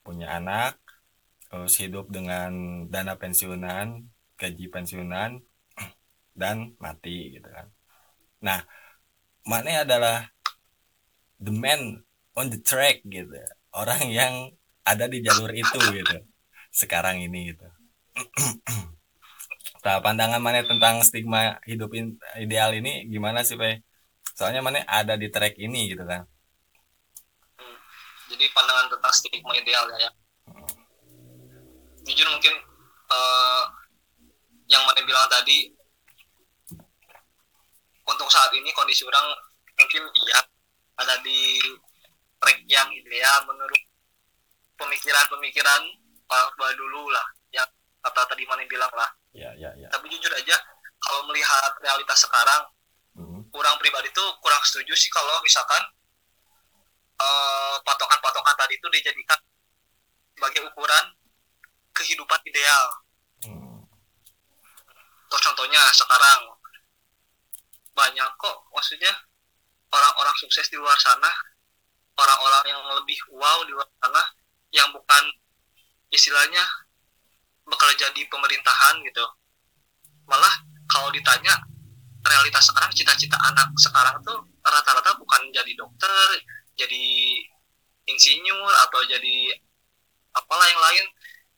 punya 0.07 0.39
anak 0.39 0.79
terus 1.51 1.75
hidup 1.83 2.07
dengan 2.15 2.87
dana 2.87 3.19
pensiunan 3.19 4.07
gaji 4.39 4.67
pensiunan 4.71 5.43
dan 6.41 6.79
mati 6.79 7.35
gitu 7.35 7.49
kan. 7.51 7.67
Nah 8.47 8.63
Mane 9.47 9.83
adalah 9.83 10.27
the 11.43 11.55
man 11.55 12.03
on 12.39 12.47
the 12.51 12.59
track 12.63 13.03
gitu. 13.07 13.35
Orang 13.75 14.07
yang 14.11 14.55
ada 14.87 15.11
di 15.11 15.19
jalur 15.27 15.51
itu 15.51 15.79
gitu. 15.91 16.19
Sekarang 16.71 17.19
ini 17.19 17.51
gitu. 17.51 17.67
Nah 19.87 20.03
pandangan 20.03 20.43
Mane 20.43 20.67
tentang 20.67 20.99
stigma 21.07 21.63
hidup 21.63 21.95
ideal 22.35 22.75
ini 22.75 23.07
gimana 23.07 23.47
sih 23.47 23.55
Pak 23.55 23.87
soalnya 24.37 24.61
Mane 24.61 24.85
ada 24.85 25.17
di 25.17 25.33
track 25.33 25.57
ini 25.57 25.95
gitu 25.95 26.05
kan 26.05 26.29
jadi 28.27 28.45
pandangan 28.51 28.91
tentang 28.91 29.13
stigma 29.15 29.53
ideal 29.55 29.87
ya, 29.99 30.11
jujur 32.07 32.27
mungkin 32.31 32.55
uh, 33.11 33.65
yang 34.67 34.83
Mane 34.87 35.03
bilang 35.07 35.27
tadi 35.31 35.71
untuk 38.07 38.29
saat 38.31 38.51
ini 38.55 38.71
kondisi 38.75 39.03
orang 39.07 39.27
mungkin 39.75 40.03
iya 40.27 40.39
ada 41.03 41.15
di 41.23 41.59
track 42.39 42.63
yang 42.71 42.89
ideal 42.95 43.37
menurut 43.51 43.83
pemikiran-pemikiran 44.79 45.83
orang 46.31 46.49
tua 46.55 46.71
dulu 46.79 47.11
lah 47.11 47.27
yang 47.51 47.67
kata 48.03 48.23
tadi 48.31 48.47
mana 48.47 48.63
bilang 48.71 48.91
lah 48.95 49.11
ya, 49.35 49.51
ya, 49.59 49.75
ya. 49.75 49.91
tapi 49.91 50.07
jujur 50.11 50.31
aja 50.35 50.57
kalau 51.03 51.27
melihat 51.29 51.73
realitas 51.83 52.23
sekarang 52.23 52.63
hmm. 53.19 53.41
kurang 53.51 53.77
pribadi 53.83 54.09
tuh 54.15 54.27
kurang 54.41 54.63
setuju 54.65 54.95
sih 54.95 55.11
kalau 55.11 55.35
misalkan 55.43 55.83
patokan 57.17 57.81
patokan-patokan 57.85 58.57
tadi 58.61 58.75
itu 58.77 58.89
dijadikan 58.93 59.41
sebagai 60.37 60.69
ukuran 60.69 61.05
kehidupan 61.97 62.41
ideal 62.45 62.85
hmm. 63.49 63.81
contohnya 65.33 65.81
sekarang 65.97 66.41
banyak 67.97 68.29
kok 68.37 68.57
maksudnya 68.77 69.13
orang-orang 69.89 70.37
sukses 70.37 70.69
di 70.69 70.77
luar 70.77 70.97
sana 71.01 71.33
orang-orang 72.21 72.65
yang 72.77 72.81
lebih 73.01 73.17
wow 73.33 73.65
di 73.65 73.73
luar 73.73 73.89
sana 74.05 74.23
yang 74.77 74.89
bukan 74.93 75.25
istilahnya 76.13 76.61
bekerja 77.65 78.13
di 78.13 78.29
pemerintahan 78.29 79.01
gitu 79.09 79.25
malah 80.29 80.53
kalau 80.87 81.09
ditanya 81.11 81.57
realitas 82.27 82.69
sekarang 82.69 82.91
cita-cita 82.93 83.39
anak 83.49 83.71
sekarang 83.79 84.17
tuh 84.23 84.39
rata-rata 84.61 85.15
bukan 85.17 85.41
jadi 85.55 85.73
dokter 85.79 86.29
jadi 86.77 87.05
insinyur 88.07 88.73
atau 88.87 89.01
jadi 89.09 89.59
apalah 90.37 90.67
yang 90.69 90.81
lain 90.81 91.05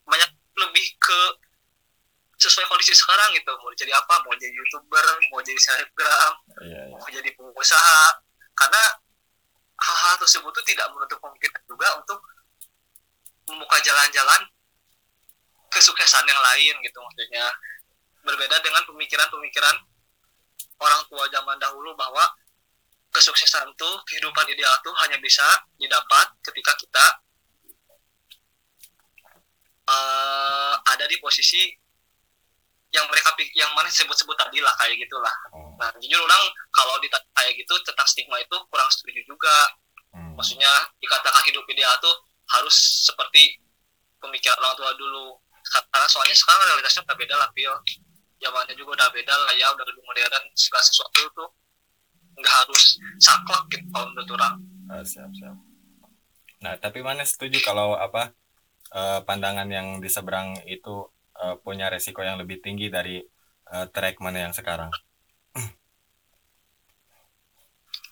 banyak 0.08 0.30
lebih 0.56 0.86
ke 0.96 1.20
sesuai 2.38 2.70
kondisi 2.70 2.94
sekarang 2.94 3.34
gitu. 3.34 3.50
Mau 3.58 3.74
jadi 3.74 3.92
apa? 3.98 4.22
Mau 4.22 4.32
jadi 4.38 4.54
youtuber 4.54 5.06
mau 5.34 5.42
jadi 5.42 5.58
selebgram 5.58 6.32
yeah, 6.62 6.86
yeah. 6.86 6.96
mau 6.96 7.10
jadi 7.10 7.28
pengusaha. 7.34 8.22
Karena 8.54 8.82
hal-hal 9.78 10.14
tersebut 10.22 10.50
itu 10.54 10.74
tidak 10.74 10.90
menutup 10.94 11.18
kemungkinan 11.18 11.62
juga 11.66 11.88
untuk 11.98 12.18
membuka 13.50 13.78
jalan-jalan 13.82 14.40
kesuksesan 15.68 16.24
yang 16.26 16.40
lain 16.40 16.74
gitu 16.86 16.98
maksudnya. 17.02 17.46
Berbeda 18.22 18.62
dengan 18.62 18.82
pemikiran-pemikiran 18.86 19.76
orang 20.78 21.02
tua 21.10 21.26
zaman 21.30 21.58
dahulu 21.58 21.94
bahwa 21.98 22.22
kesuksesan 23.18 23.66
tuh 23.74 23.94
kehidupan 24.06 24.46
ideal 24.46 24.70
tuh 24.86 24.94
hanya 25.02 25.18
bisa 25.18 25.42
didapat 25.74 26.30
ketika 26.46 26.72
kita 26.78 27.04
uh, 29.90 30.74
ada 30.86 31.04
di 31.10 31.18
posisi 31.18 31.66
yang 32.88 33.04
mereka 33.12 33.36
yang 33.52 33.68
mana 33.76 33.90
sebut-sebut 33.92 34.32
tadi 34.38 34.64
lah 34.64 34.72
kayak 34.80 34.96
gitulah. 34.96 35.34
Hmm. 35.52 35.76
Nah 35.76 35.90
jujur 36.00 36.22
orang 36.24 36.42
kalau 36.72 36.96
ditanya 37.02 37.26
kayak 37.36 37.52
gitu 37.58 37.74
tentang 37.84 38.06
stigma 38.08 38.40
itu 38.40 38.56
kurang 38.72 38.88
setuju 38.88 39.20
juga. 39.28 39.56
Hmm. 40.14 40.32
Maksudnya 40.38 40.70
dikatakan 41.02 41.42
hidup 41.50 41.66
ideal 41.68 41.92
tuh 42.00 42.14
harus 42.48 43.04
seperti 43.04 43.60
pemikiran 44.22 44.56
orang 44.62 44.76
tua 44.78 44.90
dulu. 44.96 45.36
Karena 45.68 46.08
soalnya 46.08 46.32
sekarang 46.32 46.64
realitasnya 46.64 47.04
udah 47.04 47.18
beda 47.18 47.34
lah, 47.36 47.48
Pil. 47.52 47.74
Zamannya 48.40 48.72
juga 48.72 48.90
udah 48.96 49.08
beda 49.12 49.34
lah 49.36 49.52
ya, 49.52 49.68
udah 49.68 49.84
lebih 49.84 50.00
modern. 50.08 50.44
Segala 50.56 50.80
sesuatu 50.80 51.28
tuh 51.36 51.48
nggak 52.38 52.54
harus 52.64 53.02
saklek 53.18 53.62
gitu 53.74 53.86
kalau 53.90 54.06
menurut 54.14 54.30
orang. 54.38 54.54
Oh, 54.88 55.04
siap 55.04 55.30
siap. 55.34 55.56
Nah 56.62 56.74
tapi 56.78 57.02
mana 57.02 57.26
setuju 57.26 57.58
kalau 57.62 57.98
apa 57.98 58.32
uh, 58.94 59.20
pandangan 59.26 59.68
yang 59.68 59.98
di 59.98 60.08
seberang 60.08 60.58
itu 60.66 61.06
uh, 61.38 61.54
punya 61.60 61.90
resiko 61.90 62.22
yang 62.22 62.38
lebih 62.40 62.58
tinggi 62.62 62.90
dari 62.90 63.22
uh, 63.74 63.86
track 63.90 64.18
mana 64.18 64.48
yang 64.48 64.54
sekarang 64.54 64.90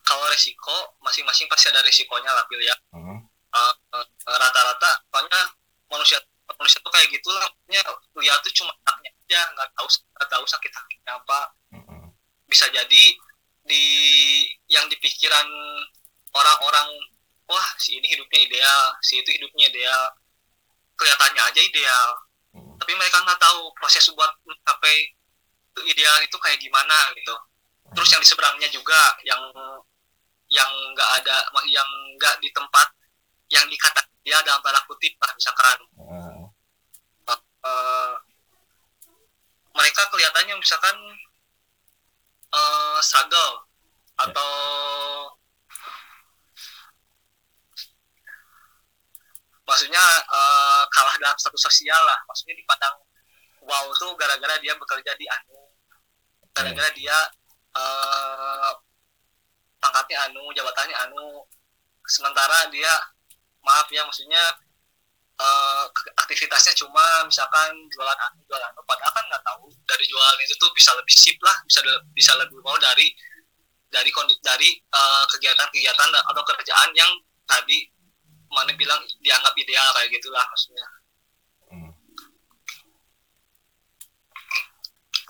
kalau 0.07 0.27
resiko 0.31 0.77
masing-masing 1.03 1.51
pasti 1.51 1.67
ada 1.67 1.83
resikonya 1.83 2.31
lah 2.31 2.47
pil 2.47 2.63
ya 2.63 2.77
hmm. 2.95 3.19
uh, 3.53 3.75
uh, 3.99 4.07
rata-rata 4.39 4.91
soalnya 5.11 5.43
manusia 5.91 6.19
manusia 6.47 6.79
tuh 6.79 6.93
kayak 6.95 7.11
gitu 7.11 7.29
lah 7.35 7.51
lihat 7.67 8.39
tuh 8.47 8.55
cuma 8.55 8.71
anaknya 8.87 9.11
aja 9.27 9.41
nggak 9.59 9.69
tahu 9.75 9.87
nggak 9.91 10.29
tahu 10.31 10.45
sakit 10.47 10.71
sakitnya 10.71 11.13
apa 11.19 11.41
hmm. 11.75 12.07
bisa 12.47 12.71
jadi 12.71 13.03
di 13.67 13.85
yang 14.71 14.87
di 14.87 14.97
pikiran 14.99 15.47
orang-orang 16.33 16.89
wah 17.47 17.69
si 17.79 17.99
ini 17.99 18.07
hidupnya 18.11 18.47
ideal 18.47 18.83
si 19.03 19.23
itu 19.23 19.31
hidupnya 19.35 19.71
ideal 19.71 20.03
kelihatannya 20.99 21.43
aja 21.43 21.61
ideal 21.61 22.09
hmm. 22.55 22.75
tapi 22.83 22.93
mereka 22.99 23.23
nggak 23.23 23.39
tahu 23.39 23.71
proses 23.79 24.07
buat 24.15 24.31
mencapai 24.47 25.15
ideal 25.87 26.17
itu 26.25 26.37
kayak 26.41 26.59
gimana 26.59 26.97
gitu 27.15 27.35
terus 27.95 28.09
yang 28.11 28.23
di 28.23 28.29
seberangnya 28.29 28.69
juga 28.73 28.99
yang 29.23 29.41
yang 30.51 30.71
nggak 30.95 31.11
ada 31.23 31.37
yang 31.67 31.89
nggak 32.19 32.35
di 32.43 32.49
tempat 32.55 32.89
yang 33.51 33.67
dikatakan 33.71 34.11
dia 34.27 34.43
dalam 34.43 34.59
tanda 34.63 34.83
kutip 34.91 35.15
lah 35.23 35.31
misalkan 35.35 35.79
uh. 36.03 36.43
Uh, 37.67 38.15
mereka 39.75 40.07
kelihatannya 40.11 40.55
misalkan 40.55 40.95
uh, 42.53 42.99
struggle 43.03 43.53
ya. 44.19 44.29
atau 44.29 44.53
maksudnya 49.67 50.05
uh, 50.31 50.83
kalah 50.89 51.17
dalam 51.19 51.37
status 51.37 51.63
sosial 51.67 51.99
lah. 52.07 52.19
Maksudnya 52.31 52.55
dipandang 52.55 52.97
wow 53.67 53.87
tuh 53.99 54.15
gara-gara 54.15 54.57
dia 54.63 54.79
bekerja 54.79 55.13
di 55.19 55.27
anu. 55.27 55.61
Gara-gara 56.55 56.89
dia 56.95 57.19
uh, 57.75 58.73
pangkatnya 59.83 60.31
anu 60.31 60.55
jabatannya 60.55 60.97
anu. 61.11 61.45
Sementara 62.07 62.71
dia 62.71 62.91
maaf 63.67 63.91
ya 63.91 64.07
maksudnya 64.07 64.39
uh, 65.41 65.85
aktivitasnya 66.25 66.75
cuma 66.77 67.25
misalkan 67.25 67.73
jualan 67.93 68.19
anu 68.19 68.41
jualan 68.49 68.67
anu 68.73 68.81
padahal 68.85 69.13
kan 69.13 69.25
nggak 69.29 69.45
tahu 69.45 69.69
dari 69.85 70.05
jualan 70.09 70.39
itu 70.41 70.55
tuh 70.57 70.71
bisa 70.73 70.91
lebih 70.97 71.15
sip 71.15 71.39
lah 71.45 71.57
bisa 71.69 71.81
bisa 72.13 72.33
lebih 72.41 72.59
mau 72.65 72.77
dari 72.81 73.09
dari 73.87 74.11
dari 74.43 74.71
uh, 74.93 75.25
kegiatan-kegiatan 75.31 76.11
atau 76.11 76.43
kerjaan 76.43 76.91
yang 76.93 77.13
tadi 77.47 77.87
mana 78.51 78.73
bilang 78.75 78.99
dianggap 79.23 79.55
ideal 79.59 79.87
kayak 79.95 80.11
gitulah 80.11 80.45
maksudnya. 80.51 80.87
Hmm. 81.71 81.93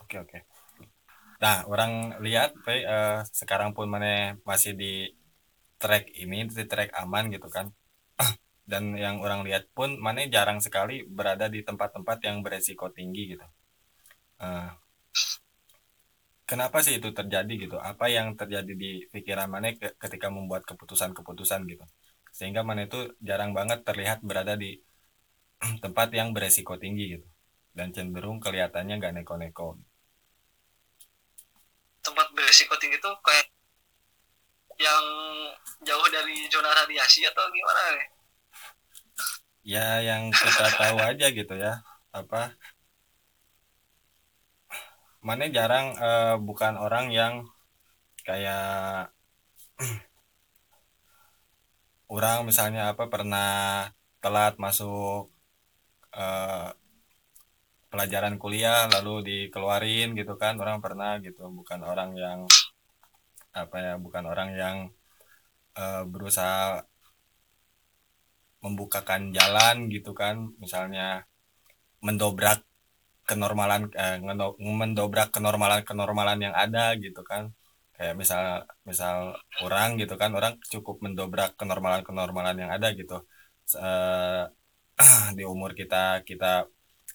Oke 0.05 0.16
oke. 0.21 0.38
Nah, 1.37 1.69
orang 1.69 2.16
lihat, 2.25 2.57
uh, 2.64 3.21
sekarang 3.29 3.77
pun 3.77 3.92
mana 3.92 4.40
masih 4.49 4.73
di 4.73 5.12
track 5.77 6.09
ini, 6.16 6.49
di 6.49 6.64
track 6.64 6.97
aman 6.97 7.29
gitu 7.29 7.49
kan. 7.53 7.69
Dan 8.66 8.98
yang 8.98 9.22
orang 9.22 9.46
lihat 9.46 9.70
pun 9.70 9.94
mana 10.02 10.26
jarang 10.26 10.59
sekali 10.59 11.07
berada 11.07 11.46
di 11.46 11.62
tempat-tempat 11.62 12.18
yang 12.26 12.42
beresiko 12.42 12.90
tinggi 12.90 13.38
gitu. 13.38 13.46
Uh, 14.42 14.74
kenapa 16.50 16.83
sih 16.83 16.98
itu 16.98 17.14
terjadi 17.14 17.55
gitu? 17.55 17.79
Apa 17.79 18.11
yang 18.11 18.35
terjadi 18.35 18.74
di 18.74 19.07
pikiran 19.07 19.46
mana 19.46 19.70
ketika 19.74 20.26
membuat 20.35 20.66
keputusan-keputusan 20.66 21.62
gitu? 21.70 21.87
Sehingga 22.35 22.66
mana 22.66 22.90
itu 22.90 23.14
jarang 23.22 23.55
banget 23.55 23.87
terlihat 23.87 24.26
berada 24.26 24.59
di 24.59 24.83
tempat 25.85 26.11
yang 26.11 26.35
beresiko 26.35 26.74
tinggi 26.74 27.18
gitu. 27.18 27.26
Dan 27.70 27.94
cenderung 27.94 28.42
kelihatannya 28.42 28.98
gak 28.98 29.14
neko-neko. 29.20 29.79
Tempat 32.02 32.26
berisiko 32.35 32.74
tinggi 32.83 32.98
itu 32.98 33.11
kayak 33.22 33.46
yang 34.76 35.05
jauh 35.85 36.09
dari 36.11 36.50
zona 36.50 36.72
radiasi 36.72 37.24
atau 37.31 37.46
gimana 37.52 37.94
nih? 37.94 38.15
Ya 39.72 39.87
yang 40.09 40.22
kita 40.31 40.64
tahu 40.79 40.96
aja 41.09 41.26
gitu 41.38 41.55
ya 41.64 41.72
apa 42.14 42.55
mana 45.26 45.44
jarang 45.57 45.87
uh, 46.07 46.35
bukan 46.48 46.74
orang 46.85 47.07
yang 47.18 47.35
kayak 48.26 49.11
orang 52.14 52.38
misalnya 52.48 52.83
apa 52.92 53.05
pernah 53.12 53.50
telat 54.22 54.55
masuk 54.64 55.31
uh, 56.14 56.70
pelajaran 57.90 58.35
kuliah 58.42 58.87
lalu 58.94 59.14
dikeluarin 59.29 60.09
gitu 60.18 60.35
kan 60.42 60.55
orang 60.62 60.79
pernah 60.85 61.12
gitu. 61.26 61.42
Bukan 61.59 61.81
orang 61.90 62.11
yang 62.24 62.38
apa 63.62 63.76
ya 63.87 63.92
bukan 64.05 64.24
orang 64.33 64.50
yang 64.62 64.76
uh, 65.81 66.02
berusaha 66.12 66.85
membukakan 68.66 69.22
jalan 69.38 69.76
gitu 69.94 70.11
kan. 70.20 70.37
Misalnya 70.62 71.02
mendobrak 72.07 72.59
kenormalan 73.29 73.83
eh, 74.02 74.16
mendobrak 74.81 75.29
kenormalan 75.35 75.83
kenormalan 75.88 76.38
yang 76.46 76.55
ada 76.64 76.81
gitu 77.05 77.20
kan. 77.31 77.44
Kayak 77.96 78.14
misal 78.20 78.44
misal 78.88 79.16
orang 79.64 79.88
gitu 80.00 80.14
kan 80.20 80.31
orang 80.38 80.55
cukup 80.72 80.96
mendobrak 81.05 81.50
kenormalan 81.61 82.02
kenormalan 82.09 82.57
yang 82.62 82.70
ada 82.76 82.88
gitu. 83.00 83.16
Uh, 83.74 84.46
di 85.38 85.42
umur 85.52 85.70
kita 85.81 86.22
kita 86.29 86.46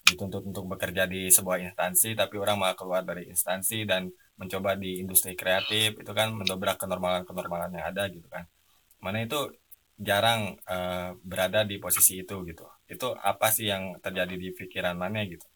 dituntut 0.08 0.42
untuk 0.50 0.64
bekerja 0.72 1.02
di 1.12 1.30
sebuah 1.36 1.58
instansi 1.66 2.08
tapi 2.20 2.34
orang 2.42 2.56
malah 2.60 2.76
keluar 2.80 3.02
dari 3.06 3.22
instansi 3.32 3.86
dan 3.90 4.10
mencoba 4.40 4.70
di 4.82 4.98
industri 5.02 5.32
kreatif 5.40 5.88
itu 6.02 6.12
kan 6.18 6.28
mendobrak 6.34 6.76
kenormalan-kenormalan 6.82 7.70
yang 7.76 7.86
ada 7.90 8.02
gitu 8.10 8.26
kan. 8.34 8.44
Mana 9.04 9.18
itu 9.26 9.38
jarang 10.02 10.58
uh, 10.66 11.14
berada 11.22 11.62
di 11.62 11.78
posisi 11.78 12.20
itu 12.20 12.42
gitu. 12.44 12.66
Itu 12.90 13.14
apa 13.14 13.54
sih 13.54 13.70
yang 13.70 13.96
terjadi 14.02 14.34
di 14.34 14.48
pikiran 14.50 14.98
mana 14.98 15.22
gitu? 15.24 15.46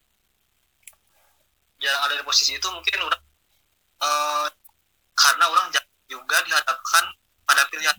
Jarang 1.77 2.01
ada 2.09 2.15
di 2.17 2.23
posisi 2.25 2.55
itu 2.55 2.67
mungkin 2.71 2.95
udah 3.03 3.19
uh, 4.01 4.47
karena 5.13 5.45
orang 5.51 5.67
juga 6.07 6.37
dihadapkan 6.47 7.03
pada 7.43 7.67
pilihan 7.67 7.95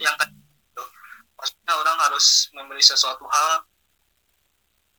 yang 0.00 0.16
gitu. 0.16 0.84
maksudnya 1.36 1.72
orang 1.76 1.96
harus 2.08 2.48
memilih 2.56 2.84
sesuatu 2.84 3.24
hal 3.28 3.64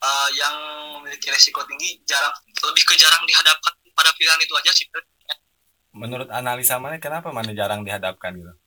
uh, 0.01 0.29
yang 0.33 0.55
memiliki 1.01 1.29
resiko 1.29 1.61
tinggi 1.65 2.01
jarang 2.05 2.33
lebih 2.65 2.83
ke 2.85 2.93
jarang 2.97 3.21
dihadapkan 3.25 3.73
pada 3.93 4.09
pilihan 4.17 4.41
itu 4.41 4.53
aja 4.57 4.71
sih. 4.73 4.85
Menurut 5.93 6.29
analisa 6.33 6.81
mana 6.81 6.97
kenapa 6.97 7.29
mana 7.29 7.53
jarang 7.53 7.85
dihadapkan 7.85 8.33
gitu 8.33 8.60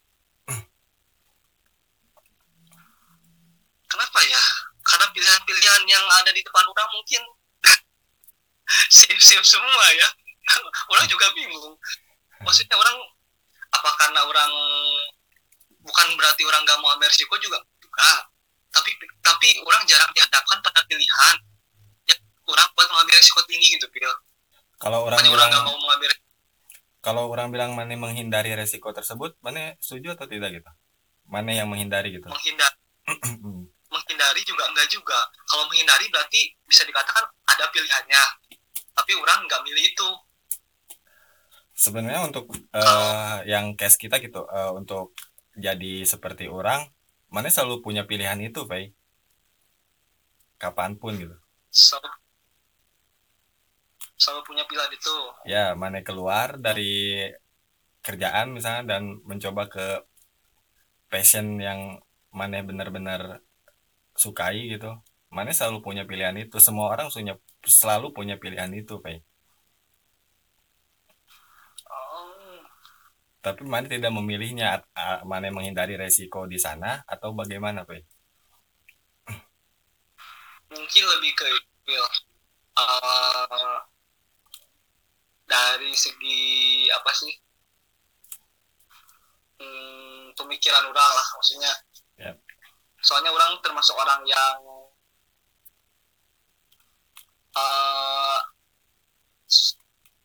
kenapa 3.94 4.18
ya? 4.26 4.42
Karena 4.84 5.06
pilihan-pilihan 5.14 5.82
yang 5.88 6.04
ada 6.20 6.30
di 6.34 6.42
depan 6.42 6.66
orang 6.66 6.88
mungkin 6.92 7.22
sip-sip 8.98 9.42
semua 9.46 9.86
ya. 9.94 10.08
Orang 10.92 11.06
juga 11.08 11.32
bingung. 11.32 11.72
Maksudnya 12.44 12.76
orang 12.76 12.92
apa 13.72 13.90
karena 13.96 14.20
orang 14.28 14.52
bukan 15.80 16.06
berarti 16.20 16.44
orang 16.44 16.60
gak 16.68 16.76
mau 16.84 16.92
ambil 16.92 17.08
risiko 17.08 17.32
juga? 17.40 17.56
Juga 17.80 18.28
tapi 18.74 18.90
tapi 19.22 19.48
orang 19.62 19.86
jarang 19.86 20.10
dihadapkan 20.10 20.58
pada 20.58 20.82
pilihan 20.90 21.36
yang 22.10 22.20
orang 22.50 22.66
buat 22.74 22.88
mengambil 22.90 23.14
risiko 23.22 23.40
tinggi 23.46 23.78
gitu 23.78 23.86
pil. 23.94 24.10
Kalau 24.82 25.06
orang 25.06 25.22
bilang 25.22 25.48
orang 25.48 25.62
mau 25.62 25.78
mengambil 25.78 26.10
kalau 27.04 27.22
orang 27.30 27.48
bilang 27.54 27.70
mana 27.76 27.94
menghindari 27.94 28.50
resiko 28.56 28.90
tersebut 28.90 29.38
mana 29.44 29.78
setuju 29.78 30.18
atau 30.18 30.26
tidak 30.26 30.58
gitu? 30.58 30.70
Mana 31.30 31.54
yang 31.54 31.70
menghindari 31.70 32.18
gitu? 32.18 32.26
Menghindari 32.26 32.76
menghindari 33.94 34.42
juga 34.42 34.66
enggak 34.66 34.90
juga. 34.90 35.18
Kalau 35.46 35.70
menghindari 35.70 36.10
berarti 36.10 36.50
bisa 36.66 36.82
dikatakan 36.82 37.22
ada 37.46 37.70
pilihannya. 37.70 38.24
Tapi 38.94 39.12
orang 39.14 39.46
nggak 39.46 39.62
milih 39.62 39.84
itu. 39.94 40.10
Sebenarnya 41.74 42.26
untuk 42.26 42.50
uh, 42.74 43.42
yang 43.46 43.74
case 43.78 43.98
kita 43.98 44.18
gitu 44.18 44.46
uh, 44.46 44.74
untuk 44.74 45.14
jadi 45.54 46.02
seperti 46.02 46.50
orang 46.50 46.86
mana 47.30 47.50
selalu 47.50 47.82
punya 47.82 48.06
pilihan 48.06 48.38
itu 48.42 48.62
Fai 48.66 48.94
kapan 50.58 50.94
pun 50.98 51.18
gitu. 51.18 51.34
Selalu, 51.74 52.10
selalu 54.14 54.40
punya 54.46 54.64
pilihan 54.70 54.92
itu. 54.94 55.16
Ya 55.50 55.74
mana 55.74 56.02
keluar 56.06 56.54
dari 56.58 57.26
kerjaan 58.06 58.54
misalnya 58.54 58.96
dan 58.96 59.18
mencoba 59.26 59.66
ke 59.66 59.86
passion 61.10 61.58
yang 61.58 61.98
mana 62.34 62.62
benar-benar 62.66 63.43
sukai 64.14 64.58
gitu 64.72 64.90
mana 65.34 65.50
selalu 65.50 65.78
punya 65.82 66.02
pilihan 66.06 66.36
itu 66.38 66.56
semua 66.62 66.94
orang 66.94 67.10
punya 67.10 67.34
selalu 67.66 68.06
punya 68.16 68.36
pilihan 68.38 68.70
itu 68.74 68.94
Fai 69.02 69.18
tapi 73.44 73.60
mana 73.68 73.84
tidak 73.84 74.08
memilihnya 74.08 74.80
mana 75.28 75.52
menghindari 75.52 76.00
resiko 76.00 76.48
di 76.48 76.56
sana 76.56 77.04
atau 77.04 77.36
bagaimana 77.36 77.84
Pak? 77.84 78.00
mungkin 80.74 81.04
lebih 81.06 81.32
ke 81.36 81.46
uh, 82.80 83.78
dari 85.44 85.92
segi 85.92 86.42
apa 86.90 87.10
sih 87.12 87.34
hmm, 89.60 90.34
pemikiran 90.34 90.90
orang 90.90 91.10
lah 91.14 91.26
maksudnya. 91.38 91.72
Soalnya 93.04 93.30
orang 93.30 93.60
termasuk 93.60 93.92
orang 93.94 94.24
yang 94.24 94.56
uh, 97.52 98.40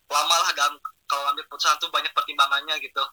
lama 0.09 0.35
lah 0.47 0.51
dalam 0.55 0.73
kalau 1.05 1.27
ambil 1.29 1.45
putusan 1.51 1.75
tuh 1.77 1.91
banyak 1.91 2.09
pertimbangannya 2.15 2.79
gitu. 2.81 3.03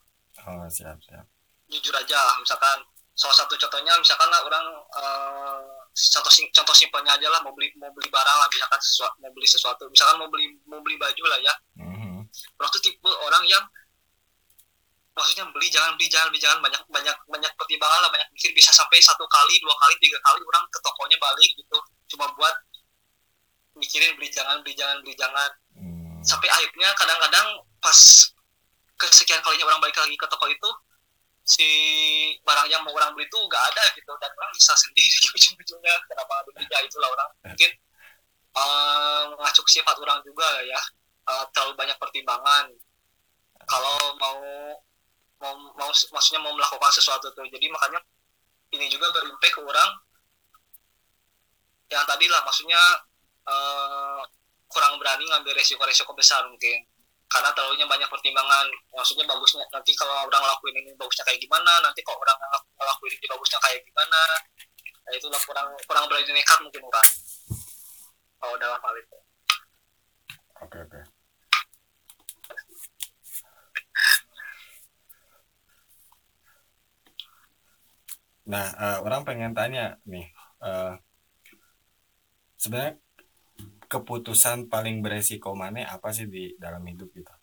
Oh 0.47 0.65
siap 0.71 0.97
siap. 1.03 1.27
Jujur 1.67 1.93
aja 1.93 2.19
misalkan 2.39 2.79
salah 3.17 3.35
satu 3.35 3.57
contohnya 3.57 3.97
misalkan 3.99 4.29
lah 4.29 4.41
orang 4.45 4.65
uh, 4.95 5.61
contoh 5.97 6.33
contoh 6.53 6.77
simpelnya 6.77 7.17
aja 7.17 7.27
lah 7.33 7.41
mau 7.41 7.51
beli 7.57 7.73
mau 7.81 7.89
beli 7.91 8.13
barang 8.13 8.37
lah 8.37 8.49
misalkan 8.53 8.81
sesuatu, 8.85 9.17
mau 9.25 9.33
beli 9.33 9.49
sesuatu 9.49 9.83
misalkan 9.89 10.21
mau 10.21 10.29
beli 10.29 10.53
mau 10.69 10.81
beli 10.85 11.01
baju 11.01 11.25
lah 11.27 11.41
ya. 11.41 11.55
Mm-hmm. 11.81 12.29
orang 12.61 12.71
tuh 12.71 12.83
tipe 12.85 13.09
orang 13.09 13.45
yang 13.49 13.65
maksudnya 15.17 15.49
beli 15.49 15.69
jangan 15.73 15.97
beli 15.97 16.13
jangan 16.13 16.29
beli 16.29 16.41
jangan 16.45 16.59
banyak 16.61 16.83
banyak 16.93 17.17
banyak 17.33 17.53
pertimbangan 17.57 18.01
lah. 18.05 18.11
Banyak 18.13 18.29
mikir. 18.37 18.53
Bisa 18.53 18.71
sampai 18.71 19.01
satu 19.01 19.25
kali 19.25 19.57
dua 19.65 19.73
kali 19.81 19.95
tiga 19.99 20.21
kali 20.21 20.41
orang 20.45 20.65
ke 20.69 20.79
tokonya 20.85 21.17
balik 21.17 21.51
gitu. 21.57 21.79
Cuma 22.13 22.29
buat 22.37 22.55
mikirin 23.81 24.13
beli 24.21 24.29
jangan 24.29 24.61
beli 24.61 24.77
jangan 24.77 25.01
beli 25.01 25.17
jangan. 25.17 25.51
Mm. 25.77 26.21
sampai 26.27 26.49
akhirnya 26.51 26.91
kadang-kadang 26.99 27.49
pas 27.79 27.99
kesekian 28.99 29.39
kalinya 29.45 29.69
orang 29.69 29.79
balik 29.79 29.95
lagi 29.95 30.17
ke 30.17 30.27
toko 30.27 30.49
itu 30.51 30.71
si 31.47 31.69
barang 32.43 32.67
yang 32.67 32.83
mau 32.83 32.91
orang 32.99 33.15
beli 33.15 33.25
itu 33.25 33.39
gak 33.49 33.65
ada 33.73 33.85
gitu. 33.97 34.13
Dan 34.21 34.31
orang 34.37 34.53
bisa 34.53 34.77
sendiri 34.77 35.19
ujung-ujungnya. 35.37 35.95
Kenapa 36.13 36.45
berbeda 36.53 36.77
itulah 36.85 37.09
orang. 37.09 37.31
Mungkin 37.49 37.71
uh, 38.53 39.23
mengacu 39.33 39.65
sifat 39.65 39.97
orang 39.97 40.21
juga 40.29 40.49
ya. 40.69 40.81
Uh, 41.27 41.45
terlalu 41.57 41.75
banyak 41.75 41.97
pertimbangan. 41.99 42.69
Kalau 43.67 44.15
mau 44.21 44.39
mau 45.41 45.53
mau 45.77 45.91
maksudnya 45.93 46.41
mau 46.41 46.53
melakukan 46.55 46.93
sesuatu 46.93 47.29
tuh. 47.33 47.47
Jadi 47.49 47.67
makanya 47.69 48.01
ini 48.75 48.87
juga 48.91 49.13
berimpact 49.13 49.55
ke 49.57 49.61
orang 49.63 49.91
yang 51.87 52.03
tadi 52.03 52.27
lah 52.27 52.43
maksudnya 52.43 52.83
uh, 53.47 54.21
kurang 54.67 54.99
berani 54.99 55.23
ngambil 55.29 55.55
resiko-resiko 55.55 56.13
besar 56.17 56.43
mungkin. 56.49 56.83
Karena 57.27 57.51
terlalunya 57.53 57.87
banyak 57.91 58.07
pertimbangan. 58.07 58.67
Maksudnya 58.95 59.27
bagusnya 59.27 59.67
nanti 59.71 59.93
kalau 59.99 60.27
orang 60.27 60.45
lakuin 60.47 60.79
ini 60.79 60.91
bagusnya 60.95 61.27
kayak 61.27 61.43
gimana 61.43 61.83
nanti 61.83 62.01
kalau 62.07 62.23
orang 62.23 62.39
ngelakuin 62.79 63.13
ini 63.19 63.27
bagusnya 63.27 63.59
kayak 63.63 63.81
gimana. 63.83 64.21
Nah, 65.07 65.13
itulah 65.15 65.41
kurang 65.47 65.69
kurang 65.87 66.05
berani 66.11 66.33
nekat 66.35 66.59
mungkin 66.63 66.83
orang. 66.87 67.09
Kalau 68.37 68.55
dalam 68.59 68.79
hal 68.79 68.95
itu. 68.99 69.19
Oke 70.57 70.79
oke 70.83 71.01
nah 78.47 78.67
uh, 78.79 78.99
orang 79.03 79.27
pengen 79.27 79.53
tanya 79.53 79.99
nih 80.07 80.31
uh, 80.63 80.95
sebenarnya 82.57 82.99
keputusan 83.87 84.67
paling 84.67 84.99
beresiko 85.01 85.55
mana 85.55 85.87
apa 85.87 86.11
sih 86.11 86.27
di 86.27 86.55
dalam 86.59 86.83
hidup 86.83 87.07
kita? 87.15 87.35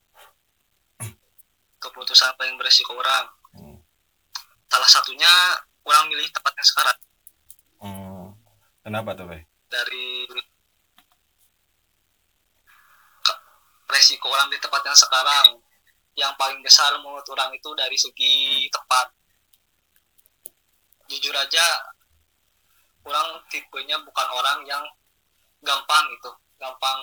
Keputusan 1.79 2.35
paling 2.35 2.55
beresiko 2.59 2.95
orang. 2.95 3.25
Hmm. 3.55 3.77
Salah 4.67 4.89
satunya 4.91 5.31
orang 5.83 6.11
milih 6.11 6.27
tempatnya 6.31 6.65
sekarang. 6.67 6.97
Hmm. 7.79 8.25
Kenapa 8.83 9.15
tuh, 9.15 9.27
Be? 9.31 9.47
Dari 9.71 10.27
resiko 13.87 14.27
orang 14.27 14.51
di 14.51 14.59
tempat 14.59 14.81
yang 14.83 14.97
sekarang 14.97 15.47
yang 16.13 16.33
paling 16.37 16.59
besar 16.61 16.93
menurut 16.99 17.25
orang 17.33 17.53
itu 17.55 17.69
dari 17.73 17.97
segi 17.97 18.67
tempat 18.69 19.13
jujur 21.13 21.35
aja 21.37 21.65
orang 23.03 23.37
tipenya 23.51 23.99
bukan 24.01 24.27
orang 24.33 24.59
yang 24.65 24.83
gampang 25.61 26.05
gitu. 26.17 26.31
Gampang 26.57 26.99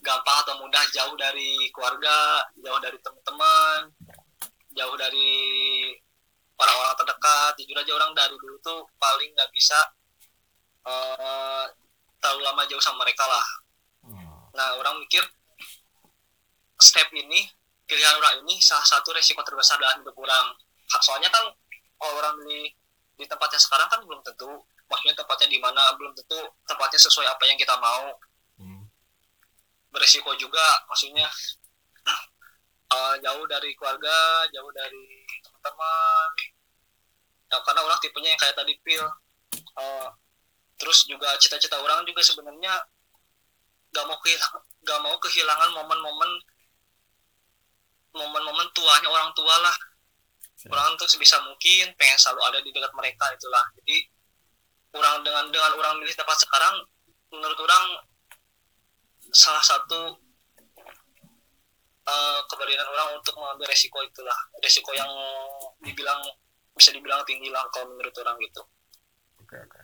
gampang 0.00 0.36
atau 0.46 0.56
mudah 0.60 0.84
jauh 0.94 1.14
dari 1.20 1.68
keluarga 1.70 2.40
jauh 2.58 2.80
dari 2.80 2.96
teman-teman 3.04 3.92
jauh 4.72 4.96
dari 4.96 5.32
orang-orang 6.56 6.94
terdekat. 6.96 7.52
Jujur 7.60 7.76
aja 7.76 7.92
orang 7.98 8.12
dari 8.16 8.34
dulu 8.38 8.56
tuh 8.64 8.80
paling 8.96 9.30
nggak 9.36 9.50
bisa 9.52 9.78
uh, 10.86 11.66
terlalu 12.22 12.40
lama 12.46 12.62
jauh 12.70 12.82
sama 12.82 13.04
mereka 13.04 13.26
lah. 13.26 13.46
Hmm. 14.02 14.50
nah 14.50 14.74
orang 14.82 14.98
mikir 14.98 15.22
step 16.82 17.06
ini 17.14 17.46
pilihan 17.86 18.18
orang 18.18 18.42
ini 18.42 18.58
salah 18.58 18.82
satu 18.82 19.14
resiko 19.14 19.42
terbesar 19.46 19.78
dalam 19.78 20.02
hidup 20.02 20.16
orang. 20.18 20.54
Soalnya 21.02 21.30
kan 21.30 21.44
kalau 21.96 22.14
orang 22.18 22.36
di 22.46 22.66
di 23.22 23.26
tempatnya 23.30 23.60
sekarang 23.62 23.86
kan 23.86 24.02
belum 24.02 24.18
tentu 24.26 24.50
maksudnya 24.90 25.14
tempatnya 25.22 25.48
di 25.48 25.58
mana 25.62 25.94
belum 25.94 26.12
tentu 26.18 26.38
tempatnya 26.66 26.98
sesuai 26.98 27.26
apa 27.30 27.42
yang 27.46 27.54
kita 27.54 27.78
mau. 27.78 28.18
Hmm. 28.58 28.84
beresiko 29.92 30.32
juga 30.40 30.62
maksudnya 30.88 31.28
uh, 32.90 33.14
jauh 33.24 33.44
dari 33.46 33.70
keluarga 33.78 34.42
jauh 34.50 34.72
dari 34.74 35.22
teman-teman. 35.46 36.30
Ya, 37.52 37.60
karena 37.60 37.80
orang 37.84 38.00
tipenya 38.00 38.32
yang 38.32 38.40
kayak 38.40 38.56
tadi 38.56 38.74
pil. 38.80 39.04
Uh, 39.76 40.08
terus 40.80 41.06
juga 41.06 41.30
cita-cita 41.38 41.78
orang 41.78 42.02
juga 42.02 42.24
sebenarnya 42.26 42.74
gak 43.92 44.04
mau 44.08 44.18
kehilangan 44.18 44.62
gak 44.82 45.00
mau 45.04 45.16
kehilangan 45.20 45.70
momen-momen 45.78 46.30
momen-momen 48.12 48.66
tuanya 48.74 49.08
orang 49.08 49.30
tua 49.36 49.54
lah 49.62 49.76
orang 50.70 50.94
tuh 51.00 51.08
sebisa 51.10 51.40
mungkin 51.42 51.90
pengen 51.98 52.18
selalu 52.20 52.40
ada 52.46 52.58
di 52.62 52.70
dekat 52.70 52.92
mereka 52.94 53.26
itulah. 53.34 53.64
Jadi 53.82 53.96
orang 54.94 55.24
dengan 55.26 55.44
dengan 55.50 55.72
orang 55.74 55.98
milih 55.98 56.14
tempat 56.14 56.38
sekarang 56.38 56.86
menurut 57.32 57.58
orang 57.64 57.84
salah 59.32 59.64
satu 59.64 60.20
uh, 62.04 62.40
keberanian 62.46 62.86
orang 62.86 63.18
untuk 63.18 63.34
mengambil 63.40 63.66
resiko 63.70 63.98
itulah. 64.04 64.36
Resiko 64.60 64.92
yang 64.94 65.10
dibilang 65.82 66.20
bisa 66.76 66.92
dibilang 66.92 67.24
tinggi 67.26 67.50
lah 67.50 67.64
kalau 67.74 67.90
menurut 67.92 68.14
orang 68.22 68.36
gitu. 68.42 68.62
Oke 69.42 69.56
oke. 69.58 69.80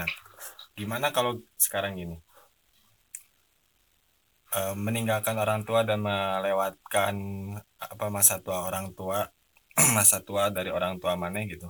Nah 0.00 0.08
gimana 0.76 1.08
kalau 1.12 1.40
sekarang 1.56 1.96
gini 1.96 2.20
uh, 4.56 4.74
meninggalkan 4.74 5.36
orang 5.36 5.62
tua 5.68 5.84
dan 5.84 6.00
melewatkan 6.00 7.14
apa 7.76 8.06
masa 8.08 8.40
tua 8.40 8.64
orang 8.64 8.96
tua 8.96 9.28
masa 9.96 10.24
tua 10.24 10.48
dari 10.48 10.72
orang 10.72 10.96
tua 10.96 11.14
mana 11.20 11.44
gitu 11.44 11.68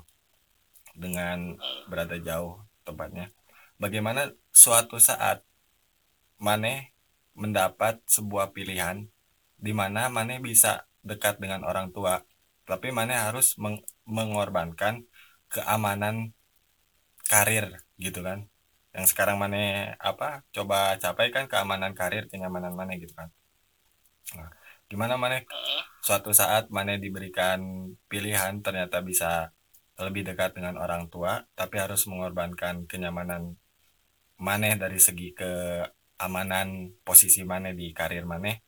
dengan 0.94 1.58
berada 1.90 2.16
jauh 2.16 2.62
tempatnya. 2.86 3.34
Bagaimana 3.76 4.32
suatu 4.54 4.96
saat 4.96 5.44
Mane 6.40 6.96
mendapat 7.36 8.00
sebuah 8.08 8.56
pilihan 8.56 9.08
di 9.60 9.72
mana 9.76 10.08
Mane 10.08 10.40
bisa 10.40 10.88
dekat 11.04 11.36
dengan 11.40 11.64
orang 11.68 11.92
tua, 11.92 12.24
tapi 12.64 12.92
Mane 12.92 13.16
harus 13.16 13.56
meng 13.60 13.84
mengorbankan 14.08 15.04
keamanan 15.52 16.32
karir 17.28 17.84
gitu 18.00 18.24
kan. 18.24 18.48
Yang 18.96 19.12
sekarang 19.12 19.36
Mane 19.36 19.92
apa 20.00 20.40
coba 20.56 20.96
capai 20.96 21.28
kan 21.28 21.44
keamanan 21.44 21.92
karir, 21.92 22.32
kenyamanan 22.32 22.72
Mane 22.72 22.96
gitu 22.96 23.12
kan. 23.12 23.28
Nah, 24.32 24.48
gimana 24.88 25.20
Mane 25.20 25.44
suatu 26.00 26.32
saat 26.32 26.72
Mane 26.72 26.96
diberikan 26.96 27.92
pilihan 28.08 28.64
ternyata 28.64 29.04
bisa 29.04 29.52
lebih 30.00 30.28
dekat 30.28 30.52
dengan 30.56 30.76
orang 30.76 31.08
tua 31.08 31.40
tapi 31.56 31.80
harus 31.80 32.04
mengorbankan 32.04 32.84
kenyamanan 32.84 33.56
maneh 34.36 34.76
dari 34.76 35.00
segi 35.00 35.32
keamanan 35.32 36.92
posisi 37.00 37.40
maneh 37.48 37.72
di 37.72 37.96
karir 37.96 38.28
maneh 38.28 38.60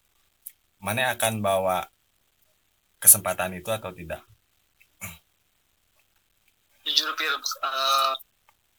maneh 0.80 1.04
akan 1.12 1.44
bawa 1.44 1.84
kesempatan 2.96 3.60
itu 3.60 3.68
atau 3.68 3.92
tidak 3.92 4.24
jujur 6.88 7.12
uh, 7.12 8.16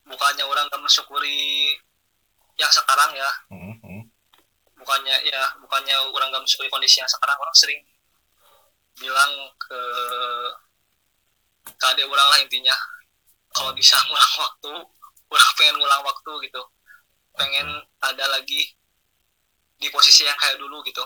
bukannya 0.09 0.43
orang 0.43 0.65
gak 0.73 0.81
mensyukuri 0.81 1.77
yang 2.57 2.71
sekarang 2.73 3.13
ya. 3.13 3.29
Mm 3.53 3.73
-hmm. 3.77 3.99
bukannya 4.81 5.15
ya 5.27 5.43
bukannya 5.61 5.95
orang 6.09 6.33
gak 6.33 6.43
mensyukuri 6.43 6.67
kondisi 6.73 6.99
yang 6.99 7.07
sekarang. 7.07 7.37
Orang 7.37 7.55
sering 7.55 7.79
bilang 8.97 9.31
ke 9.61 9.81
kade 11.77 12.03
orang 12.03 12.27
lah 12.33 12.39
intinya. 12.41 12.75
Kalau 13.53 13.71
bisa 13.77 13.95
ngulang 14.09 14.33
waktu 14.41 14.73
orang 15.29 15.51
pengen 15.55 15.75
ngulang 15.77 16.03
waktu 16.03 16.31
gitu. 16.49 16.61
Pengen 17.37 17.67
ada 18.01 18.25
lagi 18.33 18.73
di 19.79 19.87
posisi 19.93 20.27
yang 20.27 20.35
kayak 20.35 20.59
dulu 20.59 20.83
gitu. 20.83 21.05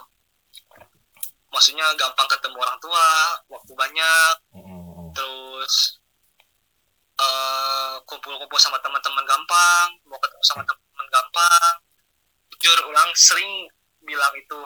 Maksudnya 1.54 1.86
gampang 1.94 2.26
ketemu 2.26 2.58
orang 2.58 2.80
tua 2.82 3.06
waktu 3.52 3.72
banyak. 3.78 4.36
Terus 5.14 6.02
uh, 7.20 7.96
kumpul-kumpul 8.08 8.60
sama 8.62 8.78
teman-teman 8.82 9.26
gampang 9.26 9.88
mau 10.08 10.18
ketemu 10.22 10.44
sama 10.46 10.64
teman 10.66 11.08
gampang. 11.10 11.74
Jujur 12.58 12.80
orang 12.90 13.10
sering 13.18 13.68
bilang 14.06 14.34
itu. 14.38 14.62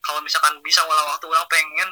Kalau 0.00 0.20
misalkan 0.24 0.56
bisa 0.64 0.80
ngulang 0.84 1.06
waktu 1.12 1.26
orang 1.28 1.44
pengen 1.52 1.90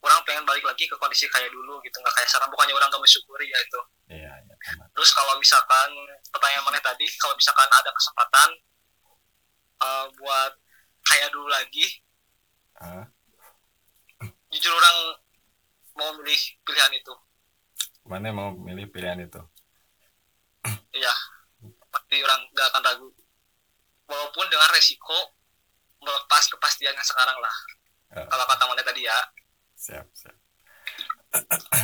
orang 0.00 0.20
pengen 0.24 0.44
balik 0.48 0.64
lagi 0.64 0.88
ke 0.88 0.96
kondisi 0.96 1.28
kayak 1.28 1.52
dulu 1.52 1.80
gitu 1.84 1.96
nggak 2.00 2.14
kayak 2.14 2.28
sekarang. 2.28 2.48
Bukannya 2.52 2.76
orang 2.76 2.88
gak 2.92 3.02
mensyukuri 3.02 3.48
ya 3.48 3.58
itu. 3.60 3.80
Iya, 4.10 4.32
iya, 4.42 4.54
terus 4.90 5.14
kalau 5.14 5.38
misalkan 5.38 5.88
pertanyaan 6.34 6.66
mana 6.66 6.80
tadi? 6.82 7.06
Kalau 7.16 7.32
misalkan 7.38 7.68
ada 7.70 7.90
kesempatan 7.94 8.48
uh, 9.80 10.06
buat 10.20 10.52
kayak 11.04 11.32
dulu 11.32 11.48
lagi 11.48 11.86
uh. 12.80 13.04
jujur 14.52 14.72
orang 14.72 14.96
mau 15.96 16.10
milih 16.20 16.40
pilihan 16.64 16.92
itu 16.96 17.14
mana 18.10 18.34
mau 18.34 18.50
milih 18.50 18.90
pilihan 18.90 19.22
itu? 19.22 19.38
Iya. 20.90 21.14
Pasti 21.86 22.18
orang 22.18 22.42
gak 22.50 22.66
akan 22.74 22.82
ragu. 22.82 23.08
Walaupun 24.10 24.46
dengan 24.50 24.66
resiko 24.74 25.38
melepas 26.02 26.50
kepastian 26.50 26.90
yang 26.90 27.06
sekarang 27.06 27.38
lah. 27.38 27.56
Uh. 28.10 28.26
kalau 28.26 28.42
kata 28.50 28.64
mana 28.66 28.82
tadi 28.82 29.06
ya. 29.06 29.18
Siap 29.78 30.06
siap. 30.10 30.34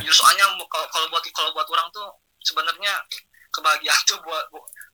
Justru 0.02 0.26
soalnya 0.26 0.50
kalau 0.66 0.86
kalau 0.90 1.06
buat 1.14 1.22
kalau 1.30 1.54
buat 1.54 1.70
orang 1.70 1.86
tuh 1.94 2.10
sebenarnya 2.42 2.98
kebahagiaan 3.54 4.02
tuh 4.10 4.18
buat 4.26 4.42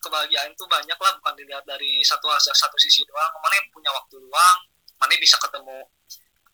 kebahagiaan 0.05 0.53
tuh 0.61 0.68
banyak 0.68 0.99
lah 1.01 1.12
bukan 1.25 1.35
dilihat 1.40 1.64
dari 1.64 2.05
satu 2.05 2.29
satu 2.37 2.77
sisi 2.77 3.01
doang. 3.09 3.33
Mana 3.40 3.57
yang 3.57 3.68
punya 3.73 3.88
waktu 3.97 4.21
luang 4.21 4.59
mana 5.01 5.16
bisa 5.16 5.40
ketemu 5.40 5.88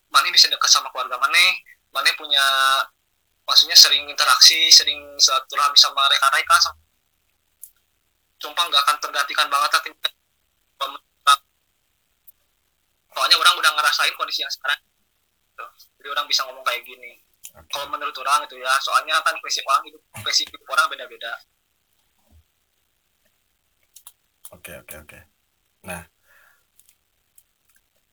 mana 0.08 0.28
bisa 0.32 0.48
dekat 0.48 0.70
sama 0.72 0.88
keluarga 0.94 1.20
mana 1.20 1.42
mana 1.92 2.08
punya 2.16 2.44
maksudnya 3.48 3.76
sering 3.76 4.04
interaksi 4.04 4.68
sering 4.68 5.00
silaturahmi 5.16 5.78
sama 5.80 6.04
rekan-rekan 6.12 6.76
sumpah 8.38 8.64
nggak 8.68 8.82
akan 8.84 8.96
tergantikan 9.00 9.48
banget 9.48 9.70
tapi 9.72 9.90
soalnya 13.18 13.34
orang 13.34 13.54
udah 13.58 13.72
ngerasain 13.74 14.14
kondisi 14.14 14.46
yang 14.46 14.52
sekarang 14.54 14.78
gitu. 14.78 15.66
jadi 15.98 16.08
orang 16.14 16.26
bisa 16.30 16.46
ngomong 16.46 16.62
kayak 16.62 16.86
gini 16.86 17.18
okay. 17.50 17.66
kalau 17.74 17.90
menurut 17.90 18.14
orang 18.22 18.46
itu 18.46 18.54
ya 18.62 18.70
soalnya 18.78 19.18
kan 19.26 19.34
prinsip 19.42 19.66
orang 19.66 19.82
hidup 19.90 20.02
prinsip 20.22 20.46
orang 20.70 20.86
beda-beda 20.86 21.32
oke 24.54 24.62
okay, 24.62 24.74
oke 24.78 24.86
okay, 24.86 24.96
oke 25.02 25.08
okay. 25.10 25.22
nah 25.82 26.06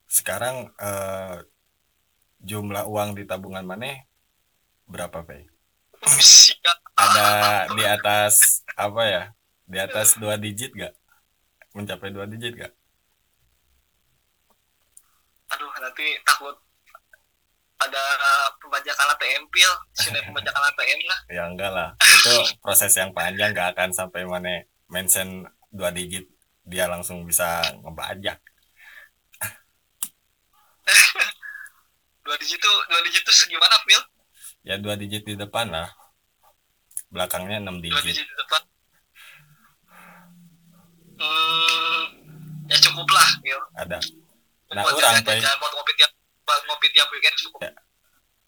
sekarang 0.10 0.74
uh, 0.82 1.38
jumlah 2.42 2.90
uang 2.90 3.14
di 3.14 3.30
tabungan 3.30 3.62
mana 3.62 4.02
berapa 4.86 5.22
Pei? 5.26 5.46
ada 6.96 7.66
di 7.74 7.84
atas 7.84 8.62
apa 8.78 9.02
ya? 9.06 9.24
Di 9.66 9.78
atas 9.82 10.16
dua 10.22 10.38
digit 10.38 10.72
gak 10.78 10.94
mencapai 11.76 12.14
dua 12.14 12.30
digit 12.30 12.56
gak 12.56 12.74
aduh 15.46 15.72
nanti 15.80 16.20
takut 16.26 16.56
ada 17.76 18.04
pembajakan 18.60 19.14
ATM 19.16 19.44
pil 19.52 19.72
sini 19.94 20.20
pembajakan 20.28 20.64
ATM 20.74 21.00
lah. 21.06 21.20
Ya 21.28 21.44
enggak 21.46 21.72
lah. 21.76 21.90
Itu 22.00 22.34
proses 22.64 22.96
yang 22.96 23.12
panjang 23.12 23.52
gak 23.52 23.76
akan 23.76 23.92
sampai 23.92 24.24
mana 24.24 24.64
mention 24.88 25.44
dua 25.70 25.92
digit. 25.92 26.28
Dia 26.66 26.90
langsung 26.90 27.28
bisa 27.28 27.62
ngebajak. 27.84 28.42
Dua 32.26 32.34
digit 32.42 32.58
tuh 32.58 32.78
dua 32.90 33.06
digit 33.06 33.22
tuh 33.22 33.34
segimana 33.38 33.78
pil 33.86 34.02
ya 34.66 34.82
dua 34.82 34.98
digit 34.98 35.24
di 35.24 35.38
depan 35.38 35.70
lah. 35.70 35.88
Belakangnya 37.14 37.62
enam 37.62 37.78
digit 37.80 38.02
dua 38.02 38.10
digit. 38.10 38.26
di 38.26 38.36
depan. 38.36 38.62
Hmm, 41.16 42.02
ya 42.68 42.78
cukup 42.82 43.08
lah 43.14 43.30
pil 43.40 43.60
ada. 43.78 43.98
Nah 44.74 44.84
orang 44.84 45.22
jangan, 45.22 45.40
jangan 45.40 45.58
buat 45.62 45.72
ngopi 45.78 45.94
tiap 45.96 46.12
ngopi 46.66 46.88
tiap 46.92 47.08
weekend 47.14 47.38
cukup. 47.40 47.60
Ya. 47.62 47.72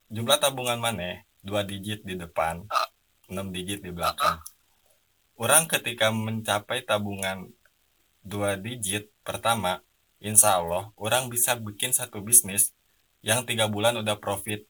jumlah 0.08 0.38
tabungan 0.42 0.80
mana 0.82 1.24
dua 1.46 1.64
digit 1.64 2.04
di 2.04 2.18
depan 2.18 2.66
ah. 2.74 2.90
enam 3.32 3.54
digit 3.54 3.86
di 3.86 3.94
belakang. 3.94 4.42
Uh. 4.42 5.46
orang 5.48 5.70
ketika 5.70 6.10
mencapai 6.10 6.84
tabungan 6.84 7.48
dua 8.26 8.60
digit 8.60 9.08
pertama 9.24 9.80
insya 10.20 10.60
Allah 10.60 10.90
orang 10.98 11.30
bisa 11.30 11.56
bikin 11.56 11.94
satu 11.94 12.20
bisnis 12.20 12.74
yang 13.22 13.46
tiga 13.46 13.70
bulan 13.70 13.96
udah 14.02 14.18
profit 14.18 14.66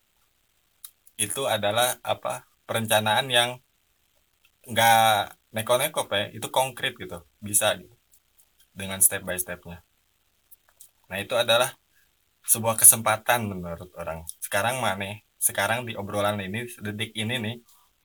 itu 1.17 1.49
adalah 1.49 1.97
apa 2.05 2.45
perencanaan 2.69 3.27
yang 3.27 3.49
nggak 4.67 5.37
neko-neko 5.55 6.05
ya 6.13 6.27
itu 6.31 6.47
konkret 6.53 6.93
gitu 6.95 7.23
bisa 7.41 7.75
dengan 8.71 9.01
step 9.01 9.25
by 9.25 9.37
stepnya 9.39 9.81
nah 11.07 11.17
itu 11.17 11.33
adalah 11.33 11.73
sebuah 12.47 12.79
kesempatan 12.79 13.51
menurut 13.51 13.91
orang. 13.99 14.23
Sekarang 14.39 14.79
mana? 14.79 15.19
Sekarang 15.37 15.83
di 15.83 15.93
obrolan 15.99 16.39
ini, 16.39 16.65
detik 16.79 17.11
ini 17.13 17.35
nih, 17.43 17.55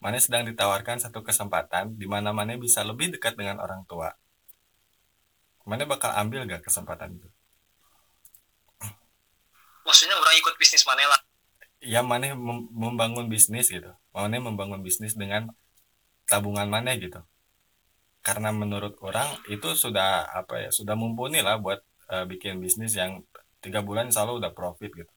mana 0.03 0.19
sedang 0.19 0.43
ditawarkan 0.51 0.99
satu 0.99 1.23
kesempatan 1.23 1.95
di 1.95 2.11
mana 2.11 2.35
mana 2.35 2.59
bisa 2.59 2.83
lebih 2.83 3.15
dekat 3.15 3.39
dengan 3.39 3.63
orang 3.63 3.87
tua. 3.87 4.11
Mana 5.63 5.87
bakal 5.87 6.11
ambil 6.19 6.43
gak 6.51 6.67
kesempatan 6.67 7.23
itu? 7.23 7.29
Maksudnya 9.87 10.19
orang 10.19 10.35
ikut 10.43 10.59
bisnis 10.59 10.83
mana 10.83 11.07
lah? 11.07 11.23
Ya 11.83 12.01
mana 12.07 12.39
membangun 12.71 13.27
bisnis 13.27 13.67
gitu. 13.69 13.91
Mana 14.15 14.39
membangun 14.39 14.81
bisnis 14.87 15.19
dengan 15.19 15.51
tabungan 16.31 16.71
mana 16.71 16.95
gitu. 16.95 17.21
Karena 18.23 18.55
menurut 18.55 18.95
orang 19.03 19.27
itu 19.51 19.75
sudah 19.75 20.31
apa 20.31 20.63
ya 20.63 20.71
sudah 20.71 20.95
mumpuni 20.95 21.43
lah 21.43 21.59
buat 21.59 21.83
uh, 22.13 22.25
bikin 22.29 22.63
bisnis 22.63 22.95
yang 22.95 23.25
tiga 23.63 23.81
bulan 23.81 24.11
selalu 24.11 24.43
udah 24.43 24.53
profit 24.53 24.91
gitu 24.93 25.13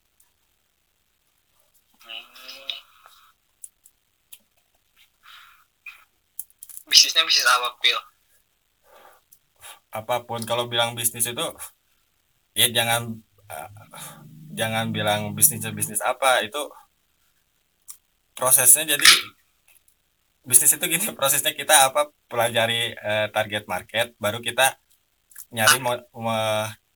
bisnisnya 6.86 7.26
bisnis 7.26 7.50
apa 7.50 7.70
pil 7.82 8.00
apa 9.90 10.16
pun 10.28 10.42
kalau 10.46 10.70
bilang 10.70 10.94
bisnis 10.94 11.26
itu 11.26 11.46
ya 12.54 12.70
jangan 12.70 13.20
uh, 13.50 13.70
jangan 14.56 14.90
bilang 14.96 15.36
bisnisnya 15.38 15.76
bisnis 15.76 16.00
apa 16.00 16.42
itu 16.48 16.62
prosesnya 18.34 18.96
jadi 18.96 19.10
bisnis 20.48 20.72
itu 20.76 20.86
gini 20.88 21.06
prosesnya 21.20 21.52
kita 21.52 21.92
apa 21.92 22.10
pelajari 22.32 22.96
uh, 22.96 23.28
target 23.36 23.68
market 23.68 24.16
baru 24.18 24.40
kita 24.40 24.80
nyari 25.54 25.78
mau 25.84 25.96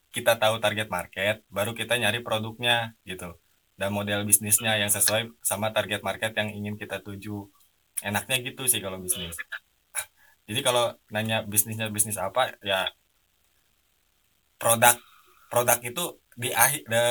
kita 0.09 0.41
tahu 0.41 0.57
target 0.57 0.87
market, 0.89 1.45
baru 1.53 1.71
kita 1.77 1.93
nyari 2.01 2.19
produknya 2.25 2.97
gitu. 3.05 3.37
Dan 3.79 3.95
model 3.95 4.27
bisnisnya 4.27 4.75
yang 4.75 4.91
sesuai 4.91 5.31
sama 5.45 5.71
target 5.71 6.01
market 6.03 6.35
yang 6.35 6.49
ingin 6.51 6.75
kita 6.75 6.99
tuju. 6.99 7.47
Enaknya 8.03 8.41
gitu 8.43 8.65
sih 8.67 8.81
kalau 8.83 8.97
bisnis. 8.99 9.37
Jadi 10.49 10.59
kalau 10.65 10.97
nanya 11.13 11.45
bisnisnya 11.45 11.87
bisnis 11.93 12.17
apa, 12.17 12.57
ya 12.65 12.89
produk 14.59 14.97
produk 15.47 15.79
itu 15.85 16.03
di 16.39 16.49
akhir 16.55 16.81
di, 16.87 17.01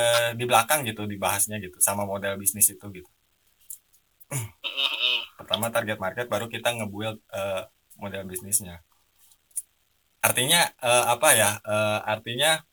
di 0.41 0.45
belakang 0.49 0.81
gitu 0.89 1.05
dibahasnya 1.05 1.61
gitu 1.61 1.77
sama 1.85 2.09
model 2.09 2.41
bisnis 2.41 2.73
itu 2.73 2.87
gitu. 2.97 3.11
Pertama 5.39 5.69
target 5.69 5.99
market 6.01 6.27
baru 6.33 6.49
kita 6.49 6.73
ngebuild 6.73 7.21
uh, 7.33 7.63
model 8.01 8.25
bisnisnya. 8.25 8.81
Artinya 10.25 10.73
uh, 10.81 11.13
apa 11.13 11.29
ya? 11.37 11.51
Uh, 11.61 12.01
artinya 12.09 12.65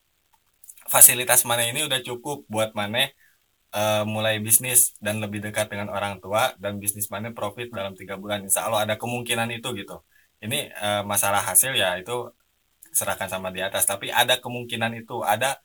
fasilitas 0.87 1.43
mana 1.43 1.67
ini 1.67 1.83
udah 1.83 1.99
cukup 1.99 2.47
buat 2.47 2.71
mana 2.71 3.11
uh, 3.75 4.03
mulai 4.07 4.39
bisnis 4.39 4.95
dan 5.03 5.19
lebih 5.19 5.43
dekat 5.43 5.67
dengan 5.67 5.91
orang 5.91 6.23
tua 6.23 6.55
dan 6.61 6.79
bisnis 6.79 7.11
mana 7.11 7.35
profit 7.35 7.73
dalam 7.73 7.93
tiga 7.97 8.15
bulan 8.15 8.45
insya 8.45 8.69
Allah 8.69 8.85
ada 8.85 8.95
kemungkinan 8.95 9.49
itu 9.57 9.73
gitu 9.75 10.05
ini 10.45 10.69
uh, 10.77 11.01
masalah 11.03 11.41
hasil 11.41 11.73
ya 11.73 11.97
itu 11.97 12.29
serahkan 12.93 13.27
sama 13.27 13.49
di 13.51 13.59
atas 13.65 13.83
tapi 13.89 14.13
ada 14.13 14.37
kemungkinan 14.39 14.93
itu 15.01 15.25
ada 15.25 15.59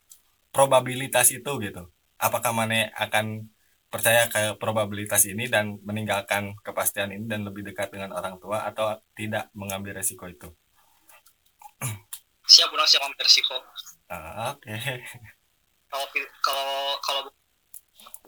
probabilitas 0.51 1.31
itu 1.31 1.51
gitu. 1.63 1.83
Apakah 2.21 2.53
mana 2.53 2.91
akan 2.95 3.49
percaya 3.91 4.29
ke 4.31 4.55
probabilitas 4.55 5.27
ini 5.27 5.51
dan 5.51 5.79
meninggalkan 5.83 6.55
kepastian 6.63 7.11
ini 7.11 7.27
dan 7.27 7.43
lebih 7.43 7.65
dekat 7.65 7.91
dengan 7.91 8.15
orang 8.15 8.39
tua 8.39 8.63
atau 8.63 8.95
tidak 9.17 9.51
mengambil 9.51 9.99
resiko 9.99 10.29
itu? 10.29 10.47
Siap 12.45 12.69
orang 12.71 12.87
siap 12.87 13.03
ambil 13.03 13.25
resiko. 13.25 13.57
Ah, 14.11 14.53
oke. 14.53 14.67
Okay. 14.67 15.01
kalau 15.91 16.07
kalau 16.43 16.67
kalau 17.03 17.21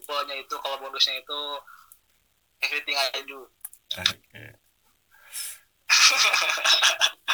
bolanya 0.03 0.35
itu 0.35 0.55
kalau 0.59 0.75
bonusnya 0.83 1.15
itu 1.19 1.39
everything 2.63 2.95
I 2.99 3.23
do. 3.23 3.47
Oke. 3.99 4.19
Okay. 4.31 4.49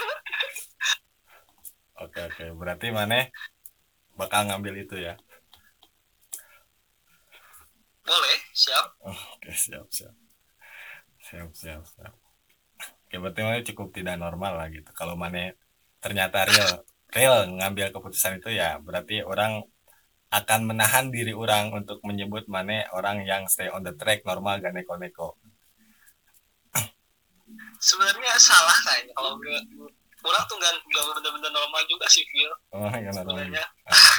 Oke 2.00 2.16
oke, 2.24 2.46
berarti 2.56 2.96
mana 2.96 3.28
bakal 4.20 4.44
ngambil 4.52 4.84
itu 4.84 5.00
ya? 5.00 5.16
Boleh, 8.04 8.38
siap. 8.52 8.86
oke, 9.08 9.52
siap 9.56 9.88
siap. 9.88 10.16
Siap 11.24 11.50
siap 11.56 11.82
siap. 11.88 12.14
Oke, 13.08 13.16
berarti 13.16 13.42
mana 13.48 13.64
cukup 13.64 13.88
tidak 13.96 14.20
normal 14.20 14.60
lah 14.60 14.68
gitu. 14.68 14.92
Kalau 14.92 15.16
mana 15.16 15.56
ternyata 16.04 16.44
real 16.48 16.84
real 17.12 17.50
ngambil 17.58 17.90
keputusan 17.90 18.40
itu 18.40 18.54
ya 18.54 18.78
berarti 18.80 19.26
orang 19.26 19.66
akan 20.30 20.60
menahan 20.70 21.10
diri 21.10 21.34
orang 21.34 21.74
untuk 21.74 22.00
menyebut 22.06 22.46
mana 22.46 22.86
orang 22.94 23.26
yang 23.26 23.50
stay 23.50 23.66
on 23.74 23.82
the 23.82 23.94
track 23.98 24.22
normal 24.30 24.62
gak 24.62 24.78
neko-neko 24.78 25.34
sebenarnya 27.82 28.38
salah 28.38 28.78
kayaknya 28.86 29.14
kalau 29.18 29.42
gue 30.20 30.28
orang 30.28 30.44
tuh 30.52 30.56
nggak 30.60 30.74
nggak 30.84 31.04
bener-bener 31.16 31.52
normal 31.56 31.82
juga 31.88 32.04
sih 32.12 32.28
Phil. 32.28 32.52
Oh, 32.76 32.92
ya, 32.92 33.08
sebenarnya. 33.08 33.64
Ah, 33.88 34.16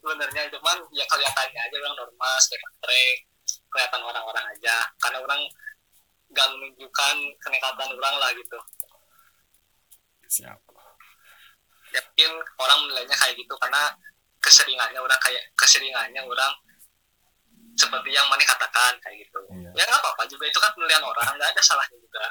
sebenarnya 0.00 0.42
cuman 0.56 0.78
ya 0.96 1.04
kelihatannya 1.04 1.60
aja 1.60 1.76
orang 1.84 1.94
normal 2.00 2.34
on 2.40 2.72
track 2.80 3.18
kelihatan 3.68 4.00
orang-orang 4.00 4.44
aja. 4.56 4.76
Karena 4.96 5.18
orang 5.20 5.40
nggak 6.32 6.48
menunjukkan 6.56 7.16
kenekatan 7.44 7.88
orang 7.92 8.14
lah 8.16 8.30
gitu. 8.32 8.58
Siap. 10.32 10.58
Yakin 11.92 12.32
orang 12.56 12.78
menilainya 12.88 13.16
kayak 13.20 13.36
gitu. 13.36 13.52
Karena 13.60 13.92
keseringannya 14.40 14.96
orang 14.96 15.20
kayak 15.20 15.44
keseringannya 15.52 16.24
orang 16.24 16.52
seperti 17.76 18.16
yang 18.16 18.24
mana 18.32 18.40
katakan 18.48 18.96
kayak 19.04 19.28
gitu. 19.28 19.40
Iya. 19.52 19.76
ya 19.76 19.82
nggak 19.92 20.00
apa-apa 20.00 20.24
juga. 20.24 20.48
Itu 20.48 20.56
kan 20.56 20.72
penilaian 20.72 21.04
orang. 21.04 21.36
Nggak 21.36 21.52
ada 21.52 21.60
salahnya 21.60 22.00
juga. 22.00 22.24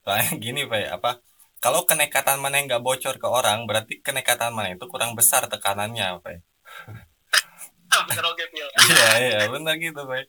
Soalnya 0.00 0.32
gini 0.40 0.64
pak 0.64 0.88
apa 0.88 1.20
kalau 1.58 1.82
kenekatan 1.86 2.38
mana 2.38 2.62
yang 2.62 2.66
nggak 2.70 2.84
bocor 2.84 3.18
ke 3.18 3.28
orang 3.28 3.66
berarti 3.66 3.98
kenekatan 4.02 4.54
mana 4.54 4.74
itu 4.74 4.84
kurang 4.86 5.18
besar 5.18 5.46
tekanannya 5.50 6.22
pak 6.22 6.42
bener 8.08 8.24
oke 8.24 8.44
iya 8.90 9.08
iya 9.18 9.38
benar 9.50 9.74
gitu 9.78 10.02
pak 10.06 10.26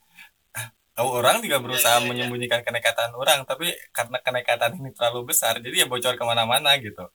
Oh, 1.00 1.16
orang 1.16 1.40
juga 1.40 1.64
berusaha 1.64 1.96
ya, 1.96 2.04
ya, 2.04 2.08
menyembunyikan 2.12 2.60
kenekatan 2.60 3.16
orang, 3.16 3.48
tapi 3.48 3.72
karena 3.96 4.20
kenekatan 4.20 4.76
ini 4.84 4.92
terlalu 4.92 5.32
besar, 5.32 5.56
jadi 5.64 5.88
ya 5.88 5.88
bocor 5.88 6.20
ke 6.20 6.24
mana-mana 6.28 6.76
gitu. 6.76 7.08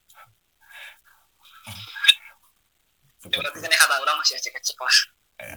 Ya, 3.28 3.36
berarti 3.44 3.60
kenekatan 3.60 3.98
orang 4.00 4.16
masih 4.24 4.40
acek-acek 4.40 4.78
lah. 4.80 4.98
Ya, 5.36 5.52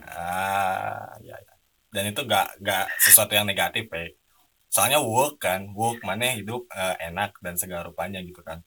ya, 1.23 1.35
ya. 1.39 1.53
Dan 1.95 2.11
itu 2.11 2.21
gak, 2.27 2.59
gak 2.59 2.91
sesuatu 2.99 3.31
yang 3.31 3.47
negatif, 3.47 3.87
ya. 3.87 4.11
Soalnya 4.67 4.99
work 4.99 5.41
kan, 5.41 5.71
work 5.73 6.03
mana 6.03 6.35
hidup 6.35 6.67
uh, 6.71 6.95
enak 6.99 7.39
dan 7.39 7.55
segala 7.55 7.87
rupanya 7.87 8.19
gitu 8.21 8.43
kan. 8.43 8.61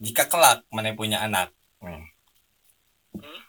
jika 0.00 0.26
kelak 0.30 0.64
mana 0.72 0.96
punya 0.96 1.20
anak, 1.20 1.52
nih, 1.84 2.08
hmm? 3.18 3.40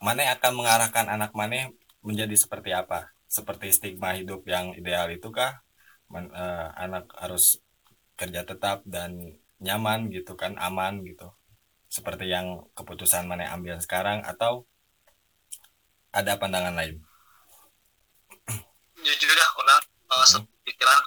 mana 0.00 0.32
akan 0.38 0.52
mengarahkan 0.54 1.06
anak 1.10 1.34
mana 1.34 1.68
menjadi 2.00 2.34
seperti 2.38 2.70
apa 2.72 3.10
seperti 3.28 3.68
stigma 3.74 4.16
hidup 4.16 4.40
yang 4.48 4.72
ideal 4.72 5.12
itu 5.12 5.28
kah 5.28 5.60
Men, 6.08 6.32
uh, 6.32 6.72
anak 6.72 7.12
harus 7.20 7.60
kerja 8.16 8.40
tetap 8.48 8.80
dan 8.88 9.36
nyaman 9.60 10.08
gitu 10.08 10.32
kan 10.32 10.56
aman 10.56 11.04
gitu 11.04 11.28
seperti 11.92 12.32
yang 12.32 12.64
keputusan 12.72 13.28
mana 13.28 13.52
ambil 13.52 13.76
sekarang 13.76 14.24
atau 14.24 14.64
ada 16.08 16.40
pandangan 16.40 16.72
lain 16.72 17.04
jujur 19.04 19.36
ya 19.36 19.46
orang 19.58 19.82
uh, 20.10 20.24
hmm. 20.26 20.44
pikiran 20.66 20.98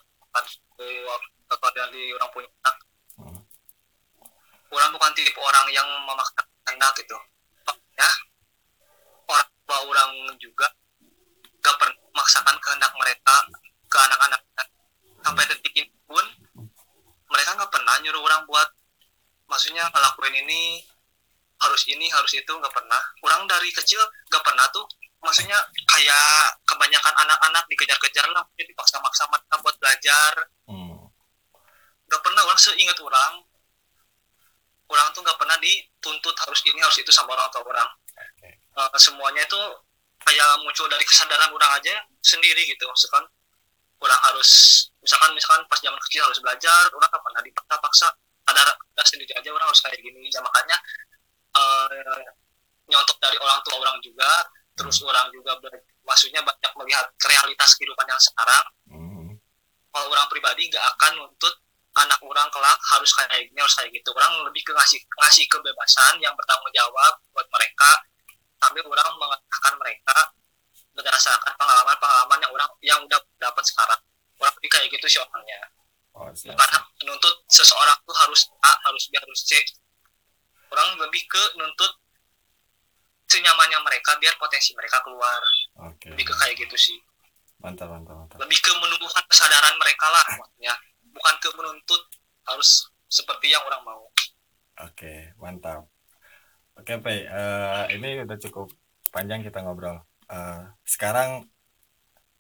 yang 1.78 1.90
di 1.92 2.12
orang 2.16 2.30
punya 2.32 2.50
anak 2.64 2.78
hmm. 3.18 3.42
orang 4.72 4.90
bukan 4.96 5.12
tipe 5.18 5.40
orang 5.40 5.66
yang 5.72 5.88
memaksa 6.08 6.42
anak 6.68 6.92
gitu 7.00 7.18
ya 7.98 8.12
bahwa 9.68 9.88
orang 9.88 10.12
juga 10.42 10.68
gak 11.64 11.76
pernah 11.80 11.96
memaksakan 12.12 12.58
kehendak 12.60 12.92
mereka 13.00 13.36
ke 13.88 13.98
anak-anak 13.98 14.42
sampai 15.22 15.44
detik 15.48 15.74
ini 15.78 15.92
pun 16.04 16.26
mereka 17.32 17.56
nggak 17.56 17.72
pernah 17.72 17.96
nyuruh 18.04 18.20
orang 18.20 18.44
buat 18.50 18.68
maksudnya 19.48 19.88
ngelakuin 19.94 20.36
ini 20.44 20.84
harus 21.62 21.84
ini 21.88 22.10
harus 22.12 22.34
itu 22.36 22.52
nggak 22.52 22.74
pernah 22.74 23.00
orang 23.24 23.48
dari 23.48 23.70
kecil 23.72 24.02
nggak 24.28 24.44
pernah 24.44 24.66
tuh 24.74 24.84
maksudnya 25.22 25.58
kayak 25.86 26.58
kebanyakan 26.66 27.14
anak-anak 27.14 27.64
dikejar-kejar 27.70 28.26
lah 28.34 28.42
jadi 28.58 28.74
dipaksa-maksa 28.74 29.30
mereka 29.30 29.56
buat 29.62 29.76
belajar. 29.78 30.34
Hmm. 30.66 30.98
hmm. 30.98 32.22
pernah 32.22 32.42
orang 32.44 32.60
seingat 32.60 32.98
orang. 33.00 33.46
Orang 34.92 35.08
tuh 35.16 35.24
nggak 35.24 35.40
pernah 35.40 35.56
dituntut 35.64 36.36
harus 36.36 36.60
ini 36.68 36.84
harus 36.84 37.00
itu 37.00 37.12
sama 37.16 37.32
orang 37.32 37.48
tua 37.54 37.64
orang. 37.64 37.90
Uh, 38.76 38.92
semuanya 39.00 39.48
itu 39.48 39.62
kayak 40.28 40.50
muncul 40.68 40.86
dari 40.92 41.04
kesadaran 41.08 41.48
orang 41.52 41.72
aja 41.80 41.96
sendiri 42.22 42.62
gitu 42.68 42.86
misalkan 42.88 43.26
orang 44.00 44.20
harus 44.32 44.50
misalkan 45.02 45.34
misalkan 45.34 45.64
pas 45.66 45.80
zaman 45.82 45.98
kecil 46.08 46.22
harus 46.24 46.40
belajar 46.44 46.86
orang 46.92 47.10
kan 47.14 47.22
pernah 47.24 47.42
dipaksa-paksa. 47.46 48.10
Ada, 48.52 48.68
ada 48.68 49.04
sendiri 49.06 49.32
aja 49.38 49.50
orang 49.54 49.70
harus 49.70 49.80
kayak 49.86 50.02
gini. 50.02 50.28
Ya 50.28 50.42
makanya 50.44 50.78
uh, 51.56 52.20
nyontok 52.90 53.18
dari 53.24 53.38
orang 53.40 53.60
tua 53.64 53.80
orang 53.80 53.96
juga 54.04 54.28
terus 54.76 55.04
orang 55.04 55.28
juga 55.30 55.58
maksudnya 56.06 56.42
banyak 56.42 56.74
melihat 56.80 57.06
realitas 57.24 57.76
kehidupan 57.78 58.08
yang 58.08 58.22
sekarang. 58.22 58.66
Hmm. 58.92 59.30
kalau 59.92 60.08
orang 60.08 60.28
pribadi 60.32 60.72
gak 60.72 60.88
akan 60.96 61.20
nuntut 61.20 61.52
anak 61.92 62.20
orang 62.24 62.48
kelak 62.48 62.80
harus 62.96 63.12
kayak 63.12 63.44
gini 63.52 63.60
harus 63.60 63.76
kayak 63.76 63.92
gitu. 63.92 64.10
Orang 64.16 64.48
lebih 64.48 64.64
ke 64.64 64.72
ngasih 64.72 65.00
ngasih 65.04 65.46
kebebasan 65.52 66.16
yang 66.24 66.32
bertanggung 66.40 66.72
jawab 66.72 67.14
buat 67.36 67.48
mereka 67.52 67.92
sambil 68.64 68.84
orang 68.88 69.10
mengatakan 69.20 69.74
mereka 69.76 70.18
berdasarkan 70.96 71.54
pengalaman-pengalaman 71.60 72.40
yang 72.40 72.52
orang 72.56 72.70
yang 72.84 73.00
udah 73.04 73.20
dapat 73.40 73.64
sekarang. 73.68 74.00
Orang 74.40 74.54
lebih 74.60 74.70
kayak 74.72 74.88
gitu 74.96 75.06
sih 75.08 75.20
orangnya. 75.20 75.60
Oh, 76.12 76.28
bukan 76.28 76.70
menuntut 77.04 77.36
seseorang 77.48 77.96
tuh 78.04 78.16
harus 78.16 78.42
A 78.64 78.72
harus 78.88 79.08
B 79.08 79.16
harus 79.16 79.42
C. 79.48 79.60
Orang 80.72 81.00
lebih 81.00 81.24
ke 81.28 81.44
nuntut 81.60 81.92
senyamannya 83.32 83.80
mereka 83.80 84.20
biar 84.20 84.36
potensi 84.36 84.76
mereka 84.76 85.00
keluar 85.08 85.40
okay. 85.88 86.12
lebih 86.12 86.28
ke 86.28 86.36
kayak 86.36 86.56
gitu 86.60 86.76
sih 86.76 87.00
mantap 87.64 87.88
mantap 87.88 88.20
mantap 88.20 88.38
lebih 88.44 88.60
ke 88.60 88.72
menumbuhkan 88.76 89.24
kesadaran 89.32 89.76
mereka 89.80 90.06
lah 90.12 90.26
maksudnya 90.36 90.74
bukan 91.16 91.36
ke 91.40 91.50
menuntut 91.56 92.02
harus 92.52 92.92
seperti 93.08 93.56
yang 93.56 93.64
orang 93.64 93.84
mau 93.88 94.04
oke 94.04 94.92
okay, 94.92 95.32
mantap 95.40 95.88
Oke, 96.82 96.98
Pak. 96.98 97.22
Uh, 97.30 97.86
ini 97.94 98.24
udah 98.26 98.38
cukup 98.42 98.74
panjang 99.12 99.44
kita 99.44 99.60
ngobrol. 99.62 100.02
Uh, 100.32 100.72
sekarang 100.82 101.46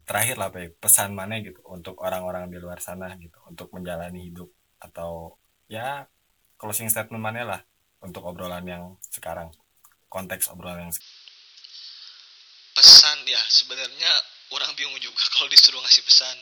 terakhir 0.07 0.39
lah, 0.39 0.49
Pak. 0.49 0.81
Pesan 0.81 1.11
mana 1.11 1.43
gitu 1.43 1.59
untuk 1.67 1.99
orang-orang 1.99 2.47
di 2.47 2.57
luar 2.57 2.79
sana 2.79 3.13
gitu 3.19 3.37
untuk 3.45 3.69
menjalani 3.75 4.31
hidup 4.31 4.49
atau 4.81 5.37
ya 5.69 6.09
closing 6.57 6.89
statement 6.89 7.21
mana 7.21 7.45
lah 7.45 7.61
untuk 8.01 8.25
obrolan 8.25 8.65
yang 8.65 8.83
sekarang 9.13 9.53
konteks 10.11 10.51
obrolan 10.51 10.85
yang 10.85 10.91
pesan 12.75 13.17
ya 13.23 13.41
sebenarnya 13.47 14.11
orang 14.51 14.75
bingung 14.75 14.99
juga 14.99 15.23
kalau 15.39 15.47
disuruh 15.47 15.79
ngasih 15.79 16.03
pesan 16.03 16.37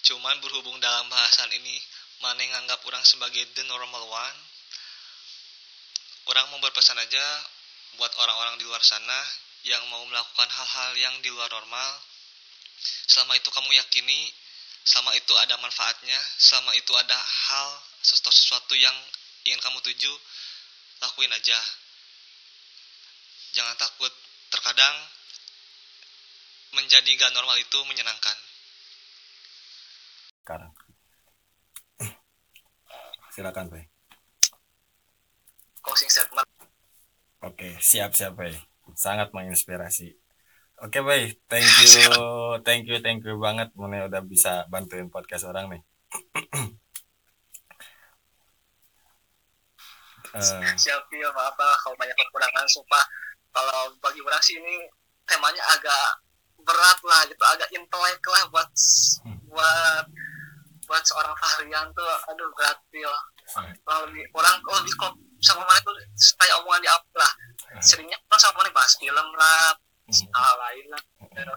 cuman 0.00 0.40
berhubung 0.40 0.80
dalam 0.80 1.06
bahasan 1.12 1.52
ini 1.52 1.76
mana 2.24 2.40
yang 2.40 2.52
nganggap 2.56 2.80
orang 2.88 3.04
sebagai 3.04 3.44
the 3.52 3.64
normal 3.68 4.08
one 4.08 4.38
Kurang 6.30 6.46
mau 6.54 6.62
berpesan 6.62 6.94
aja 6.94 7.24
buat 7.98 8.12
orang-orang 8.22 8.60
di 8.60 8.64
luar 8.68 8.78
sana 8.86 9.18
yang 9.66 9.82
mau 9.90 9.98
melakukan 10.06 10.46
hal-hal 10.46 10.90
yang 10.94 11.14
di 11.26 11.28
luar 11.32 11.50
normal. 11.50 11.90
Selama 13.10 13.34
itu 13.34 13.50
kamu 13.50 13.74
yakini, 13.74 14.30
selama 14.86 15.10
itu 15.18 15.34
ada 15.42 15.58
manfaatnya, 15.58 16.20
selama 16.38 16.70
itu 16.78 16.92
ada 16.94 17.18
hal 17.18 17.68
sesuatu 18.00 18.78
yang 18.78 18.94
ingin 19.42 19.58
kamu 19.58 19.82
tuju, 19.82 20.12
lakuin 21.02 21.34
aja. 21.34 21.58
Jangan 23.50 23.76
takut, 23.78 24.12
terkadang 24.50 24.96
menjadi 26.74 27.10
gak 27.18 27.34
normal 27.34 27.58
itu 27.58 27.78
menyenangkan. 27.86 28.36
Sekarang. 30.42 30.72
Silakan, 33.30 33.70
Pak 33.70 33.90
closing 35.90 36.10
statement. 36.12 36.48
Oke, 37.40 37.74
siap 37.80 38.12
siap 38.12 38.36
Bay. 38.36 38.52
Sangat 38.92 39.32
menginspirasi. 39.32 40.12
Oke 40.80 41.00
Bay, 41.04 41.36
thank 41.48 41.66
you, 41.66 41.88
thank 42.66 42.84
you, 42.88 42.96
thank 43.04 43.20
you 43.24 43.36
banget 43.36 43.68
Mune 43.76 44.08
udah 44.08 44.22
bisa 44.24 44.64
bantuin 44.68 45.08
podcast 45.12 45.48
orang 45.48 45.76
nih. 45.76 45.82
uh, 50.36 50.72
siap 50.82 51.04
ya 51.12 51.28
maaf 51.34 51.56
lah 51.58 51.76
kalau 51.84 51.96
banyak 52.00 52.16
kekurangan 52.16 52.66
sumpah 52.70 53.04
kalau 53.50 53.92
bagi 53.98 54.20
orang 54.22 54.42
sih 54.42 54.56
ini 54.58 54.86
temanya 55.26 55.62
agak 55.74 56.06
berat 56.60 56.98
lah 57.06 57.22
gitu 57.26 57.44
agak 57.44 57.68
intelek 57.72 58.22
lah 58.28 58.42
buat 58.52 58.70
hmm. 59.24 59.38
buat 59.50 60.04
buat 60.90 61.02
seorang 61.06 61.34
Fahrian 61.38 61.86
tuh 61.94 62.06
aduh 62.30 62.50
berat 62.58 62.78
ya 62.90 63.14
kalau 63.86 64.06
orang 64.10 64.56
kalau 64.62 64.80
di 64.82 64.92
sama 65.40 65.64
mana 65.64 65.80
tuh 65.80 65.94
kayak 66.36 66.56
omongan 66.60 66.84
di 66.84 66.90
apa 66.90 67.10
lah 67.16 67.32
hmm. 67.74 67.82
seringnya 67.82 68.18
orang 68.28 68.40
sama 68.40 68.54
mana 68.60 68.70
bahas 68.74 68.92
film 68.98 69.28
lah 69.34 69.70
hmm. 70.10 70.28
hal 70.34 70.56
lain 70.58 70.86
lah 70.90 71.02
gitu. 71.18 71.54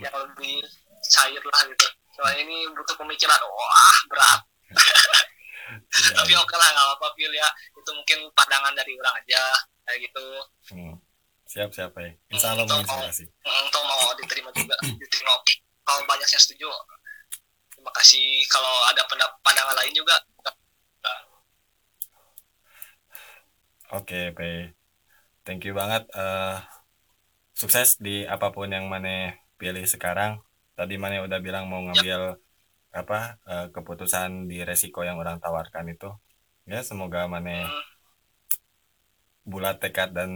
yang 0.00 0.14
lebih 0.14 0.56
cair 1.02 1.42
lah 1.42 1.62
gitu 1.68 1.86
soalnya 2.16 2.40
ini 2.48 2.64
butuh 2.72 2.96
pemikiran 2.96 3.40
wah 3.44 3.96
berat 4.08 4.40
tapi 6.16 6.32
oke 6.32 6.46
okay 6.48 6.56
lah 6.56 6.68
nggak 6.72 6.86
apa-apa 6.94 7.06
pil 7.18 7.32
ya 7.32 7.48
itu 7.74 7.90
mungkin 7.92 8.18
pandangan 8.32 8.72
dari 8.72 8.92
orang 8.96 9.14
aja 9.20 9.42
kayak 9.84 9.98
gitu 10.08 10.26
hmm. 10.72 10.95
Siap 11.56 11.70
siap 11.72 11.90
ya 11.96 12.12
insya 12.28 12.52
Allah 12.52 12.68
mau 12.68 13.00
untuk 13.64 13.82
mau 13.88 14.12
diterima 14.20 14.52
juga 14.52 14.76
diterima 15.00 15.32
kalau 15.88 16.04
banyak 16.04 16.28
yang 16.28 16.42
setuju 16.44 16.68
terima 17.72 17.88
kasih 17.96 18.44
kalau 18.52 18.74
ada 18.92 19.00
pandangan 19.40 19.76
lain 19.80 19.96
juga 19.96 20.20
Oke, 23.94 24.34
okay, 24.34 24.74
Thank 25.46 25.62
you 25.62 25.70
banget. 25.70 26.10
Uh, 26.10 26.58
sukses 27.54 27.94
di 28.02 28.26
apa 28.26 28.50
pun 28.50 28.66
yang 28.66 28.90
mana 28.90 29.38
pilih 29.62 29.86
sekarang. 29.86 30.42
Tadi 30.74 30.98
mana 30.98 31.22
udah 31.22 31.38
bilang 31.38 31.70
mau 31.70 31.78
ngambil 31.78 32.34
yep. 32.34 32.42
apa 32.90 33.38
uh, 33.46 33.66
keputusan 33.70 34.50
di 34.50 34.66
resiko 34.66 35.06
yang 35.06 35.22
orang 35.22 35.38
tawarkan 35.38 35.86
itu. 35.94 36.10
Ya, 36.66 36.82
semoga 36.82 37.30
mana 37.30 37.70
hmm. 37.70 37.95
Bulat 39.46 39.78
tekad 39.78 40.10
dan 40.10 40.28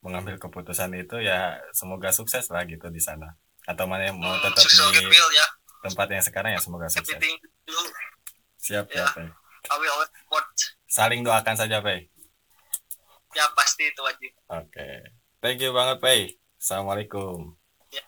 mengambil 0.00 0.40
keputusan 0.40 0.96
itu 0.96 1.20
ya 1.20 1.60
semoga 1.76 2.08
sukses 2.10 2.48
lah 2.48 2.64
gitu 2.64 2.88
di 2.88 2.98
sana. 2.98 3.36
Atau 3.68 3.84
mana 3.84 4.08
yang 4.08 4.16
mau 4.16 4.32
hmm, 4.32 4.44
tetap 4.44 4.64
di 4.64 5.12
ya. 5.12 5.46
tempat 5.84 6.06
yang 6.08 6.24
sekarang 6.24 6.50
ya 6.56 6.60
semoga 6.60 6.88
sukses. 6.88 7.20
Siap, 8.56 8.88
ya. 8.88 9.04
siap. 9.04 9.30
Saling 10.88 11.20
doakan 11.20 11.56
saja, 11.60 11.84
Pak 11.84 12.14
ya 13.34 13.44
pasti 13.58 13.90
itu 13.90 14.00
wajib 14.00 14.30
oke 14.46 14.70
okay. 14.70 15.02
thank 15.42 15.58
you 15.58 15.74
banget 15.74 15.98
Pei 15.98 16.20
assalamualaikum 16.62 17.58
ya 17.90 18.04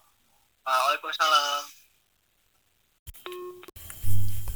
Waalaikumsalam 0.62 1.75